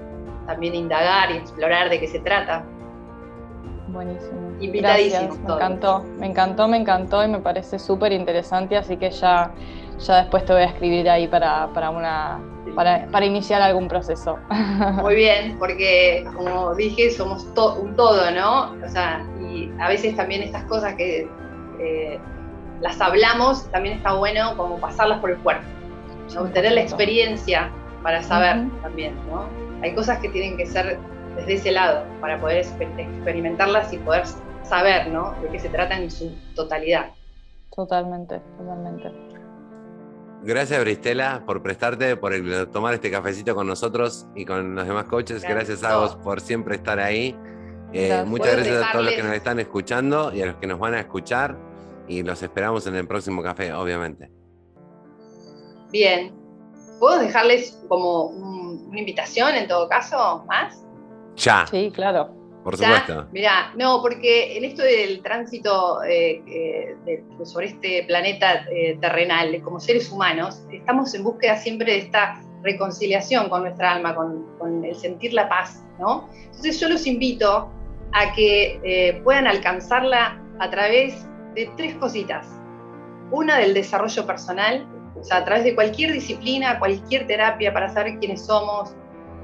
también 0.46 0.74
indagar 0.74 1.30
y 1.30 1.36
explorar 1.36 1.88
de 1.88 2.00
qué 2.00 2.08
se 2.08 2.20
trata. 2.20 2.64
Buenísimo. 3.88 4.52
Invitadísimos. 4.60 5.38
Me 5.38 5.54
encantó, 5.54 6.04
me 6.18 6.26
encantó, 6.26 6.68
me 6.68 6.76
encantó 6.76 7.24
y 7.24 7.28
me 7.28 7.38
parece 7.38 7.78
súper 7.78 8.12
interesante, 8.12 8.76
así 8.76 8.96
que 8.96 9.10
ya, 9.10 9.52
ya 9.98 10.16
después 10.16 10.44
te 10.44 10.52
voy 10.52 10.62
a 10.62 10.66
escribir 10.66 11.08
ahí 11.08 11.26
para, 11.26 11.68
para 11.72 11.90
una, 11.90 12.40
para, 12.74 13.24
iniciar 13.24 13.62
algún 13.62 13.88
proceso. 13.88 14.38
Muy 15.02 15.14
bien, 15.14 15.56
porque 15.58 16.26
como 16.36 16.74
dije, 16.74 17.10
somos 17.10 17.44
un 17.80 17.96
todo, 17.96 18.30
¿no? 18.30 18.74
O 18.84 18.88
sea, 18.88 19.24
y 19.40 19.70
a 19.80 19.88
veces 19.88 20.16
también 20.16 20.42
estas 20.42 20.64
cosas 20.64 20.94
que 20.94 21.28
eh, 21.78 22.18
las 22.80 23.00
hablamos, 23.00 23.70
también 23.70 23.96
está 23.96 24.14
bueno 24.14 24.56
como 24.56 24.78
pasarlas 24.78 25.18
por 25.20 25.30
el 25.30 25.38
cuerpo. 25.38 25.64
tener 26.52 26.72
la 26.72 26.82
experiencia 26.82 27.70
para 28.02 28.22
saber 28.22 28.68
también, 28.82 29.14
¿no? 29.30 29.46
Hay 29.82 29.94
cosas 29.94 30.18
que 30.18 30.28
tienen 30.28 30.56
que 30.56 30.66
ser 30.66 30.98
desde 31.36 31.54
ese 31.54 31.72
lado 31.72 32.04
para 32.20 32.40
poder 32.40 32.64
experimentarlas 32.98 33.92
y 33.92 33.98
poder 33.98 34.24
saber 34.62 35.08
¿no? 35.08 35.34
de 35.42 35.48
qué 35.48 35.58
se 35.58 35.68
trata 35.68 35.96
en 35.96 36.10
su 36.10 36.34
totalidad. 36.54 37.10
Totalmente, 37.74 38.40
totalmente. 38.58 39.12
Gracias, 40.42 40.80
Bristela, 40.80 41.42
por 41.44 41.62
prestarte, 41.62 42.16
por 42.16 42.32
tomar 42.72 42.94
este 42.94 43.10
cafecito 43.10 43.54
con 43.54 43.66
nosotros 43.66 44.26
y 44.34 44.44
con 44.44 44.74
los 44.74 44.86
demás 44.86 45.04
coaches. 45.04 45.42
Gracias, 45.42 45.82
a 45.82 45.96
vos 45.96 46.16
por 46.16 46.40
siempre 46.40 46.76
estar 46.76 47.00
ahí. 47.00 47.36
Eh, 47.92 48.22
muchas 48.26 48.54
gracias 48.54 48.82
a 48.82 48.92
todos 48.92 49.04
los 49.06 49.14
que 49.14 49.22
nos 49.22 49.32
están 49.32 49.58
escuchando 49.58 50.32
y 50.32 50.42
a 50.42 50.46
los 50.46 50.56
que 50.56 50.66
nos 50.66 50.78
van 50.78 50.94
a 50.94 51.00
escuchar. 51.00 51.56
Y 52.08 52.22
los 52.22 52.42
esperamos 52.42 52.86
en 52.86 52.96
el 52.96 53.06
próximo 53.06 53.42
café, 53.42 53.72
obviamente. 53.72 54.30
Bien. 55.90 56.34
¿Puedo 56.98 57.18
dejarles 57.18 57.78
como 57.88 58.24
una 58.24 58.98
invitación 58.98 59.54
en 59.54 59.68
todo 59.68 59.88
caso 59.88 60.44
más? 60.48 60.84
Ya. 61.36 61.66
Sí, 61.70 61.92
claro. 61.94 62.34
Por 62.64 62.76
supuesto. 62.76 63.26
Mira, 63.32 63.72
no, 63.76 64.02
porque 64.02 64.56
en 64.58 64.64
esto 64.64 64.82
del 64.82 65.22
tránsito 65.22 66.02
eh, 66.02 66.42
eh, 67.06 67.24
sobre 67.44 67.68
este 67.68 68.04
planeta 68.06 68.66
eh, 68.70 68.98
terrenal, 69.00 69.62
como 69.62 69.80
seres 69.80 70.10
humanos, 70.10 70.62
estamos 70.70 71.14
en 71.14 71.24
búsqueda 71.24 71.56
siempre 71.56 71.92
de 71.92 71.98
esta 72.00 72.42
reconciliación 72.62 73.48
con 73.48 73.62
nuestra 73.62 73.92
alma, 73.92 74.14
con, 74.14 74.84
el 74.84 74.94
sentir 74.96 75.32
la 75.32 75.48
paz, 75.48 75.84
¿no? 75.98 76.28
Entonces 76.46 76.80
yo 76.80 76.88
los 76.88 77.06
invito 77.06 77.70
a 78.12 78.32
que 78.34 79.20
puedan 79.24 79.46
alcanzarla 79.46 80.42
a 80.58 80.70
través 80.70 81.26
de 81.58 81.70
tres 81.76 81.94
cositas. 81.96 82.46
Una 83.32 83.58
del 83.58 83.74
desarrollo 83.74 84.24
personal, 84.24 84.86
o 85.18 85.24
sea, 85.24 85.38
a 85.38 85.44
través 85.44 85.64
de 85.64 85.74
cualquier 85.74 86.12
disciplina, 86.12 86.78
cualquier 86.78 87.26
terapia 87.26 87.72
para 87.72 87.88
saber 87.88 88.18
quiénes 88.20 88.46
somos, 88.46 88.94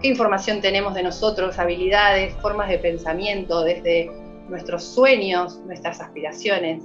qué 0.01 0.09
información 0.09 0.61
tenemos 0.61 0.95
de 0.95 1.03
nosotros, 1.03 1.59
habilidades, 1.59 2.33
formas 2.41 2.69
de 2.69 2.79
pensamiento, 2.79 3.63
desde 3.63 4.11
nuestros 4.49 4.85
sueños, 4.85 5.61
nuestras 5.67 6.01
aspiraciones. 6.01 6.85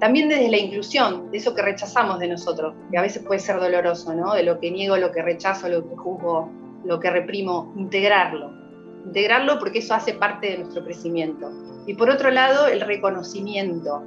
También 0.00 0.28
desde 0.28 0.48
la 0.48 0.58
inclusión, 0.58 1.30
de 1.30 1.38
eso 1.38 1.54
que 1.54 1.62
rechazamos 1.62 2.18
de 2.18 2.28
nosotros, 2.28 2.74
que 2.90 2.98
a 2.98 3.02
veces 3.02 3.22
puede 3.22 3.40
ser 3.40 3.60
doloroso, 3.60 4.14
¿no? 4.14 4.34
De 4.34 4.42
lo 4.42 4.58
que 4.58 4.70
niego, 4.70 4.96
lo 4.96 5.12
que 5.12 5.22
rechazo, 5.22 5.68
lo 5.68 5.86
que 5.88 5.96
juzgo, 5.96 6.50
lo 6.84 6.98
que 6.98 7.10
reprimo, 7.10 7.72
integrarlo. 7.76 8.52
Integrarlo 9.04 9.58
porque 9.58 9.78
eso 9.80 9.94
hace 9.94 10.14
parte 10.14 10.50
de 10.50 10.58
nuestro 10.58 10.84
crecimiento. 10.84 11.50
Y 11.86 11.94
por 11.94 12.10
otro 12.10 12.30
lado, 12.30 12.66
el 12.66 12.80
reconocimiento. 12.80 14.02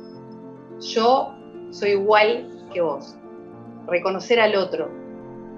Yo 0.81 1.35
soy 1.71 1.91
igual 1.91 2.47
que 2.73 2.81
vos. 2.81 3.15
Reconocer 3.87 4.39
al 4.39 4.55
otro, 4.55 4.89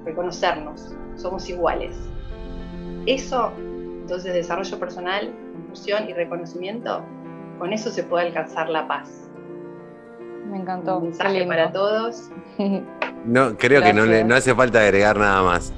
reconocernos, 0.05 0.95
somos 1.15 1.49
iguales. 1.49 1.95
Eso, 3.05 3.51
entonces, 3.57 4.33
desarrollo 4.33 4.79
personal, 4.79 5.33
inclusión 5.57 6.09
y 6.09 6.13
reconocimiento, 6.13 7.03
con 7.59 7.73
eso 7.73 7.91
se 7.91 8.03
puede 8.03 8.27
alcanzar 8.27 8.69
la 8.69 8.87
paz. 8.87 9.29
Me 10.49 10.57
encantó. 10.57 10.97
Un 10.97 11.05
mensaje 11.05 11.45
para 11.45 11.71
todos. 11.71 12.29
No, 13.23 13.55
creo 13.55 13.83
que 13.83 13.93
no, 13.93 14.03
no 14.07 14.33
hace 14.35 14.55
falta 14.55 14.81
agregar 14.81 15.15
nada 15.15 15.43
más. 15.43 15.71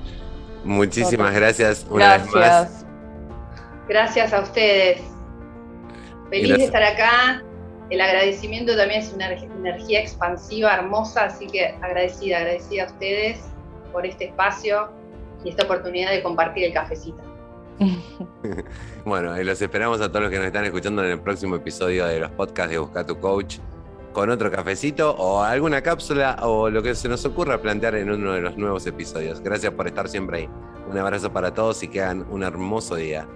Muchísimas 0.64 1.34
gracias 1.34 1.86
una 1.90 2.18
vez 2.18 2.34
más. 2.34 2.86
Gracias 3.90 4.32
a 4.32 4.40
ustedes. 4.40 5.02
Feliz 6.30 6.58
de 6.58 6.64
estar 6.64 6.84
acá. 6.84 7.44
El 7.90 8.02
agradecimiento 8.02 8.76
también 8.76 9.02
es 9.02 9.14
una 9.14 9.32
energía 9.32 10.02
expansiva, 10.02 10.74
hermosa, 10.74 11.26
así 11.26 11.48
que 11.48 11.68
agradecida, 11.82 12.38
agradecida 12.38 12.84
a 12.84 12.86
ustedes 12.88 13.40
por 13.92 14.06
este 14.06 14.26
espacio 14.26 14.90
y 15.44 15.50
esta 15.50 15.66
oportunidad 15.66 16.12
de 16.12 16.24
compartir 16.24 16.66
el 16.66 16.74
cafecito. 16.74 17.22
bueno, 19.06 19.40
y 19.40 19.44
los 19.44 19.62
esperamos 19.62 20.00
a 20.02 20.10
todos 20.10 20.22
los 20.22 20.32
que 20.32 20.38
nos 20.38 20.48
están 20.48 20.66
escuchando 20.66 21.04
en 21.04 21.12
el 21.12 21.20
próximo 21.20 21.56
episodio 21.56 22.06
de 22.06 22.20
los 22.20 22.32
podcasts 22.32 22.72
de 22.72 22.78
Busca 22.78 23.06
tu 23.06 23.20
Coach 23.20 23.58
con 24.14 24.30
otro 24.30 24.52
cafecito 24.52 25.12
o 25.16 25.42
alguna 25.42 25.82
cápsula 25.82 26.38
o 26.42 26.70
lo 26.70 26.84
que 26.84 26.94
se 26.94 27.10
nos 27.10 27.26
ocurra 27.26 27.60
plantear 27.62 27.96
en 27.96 28.12
uno 28.12 28.34
de 28.34 28.42
los 28.42 28.58
nuevos 28.58 28.86
episodios. 28.86 29.42
Gracias 29.42 29.74
por 29.74 29.88
estar 29.88 30.08
siempre 30.08 30.38
ahí. 30.38 30.50
Un 30.90 30.98
abrazo 30.98 31.34
para 31.34 31.54
todos 31.54 31.82
y 31.84 31.88
que 31.88 32.02
hagan 32.02 32.26
un 32.30 32.44
hermoso 32.44 32.96
día. 32.96 33.28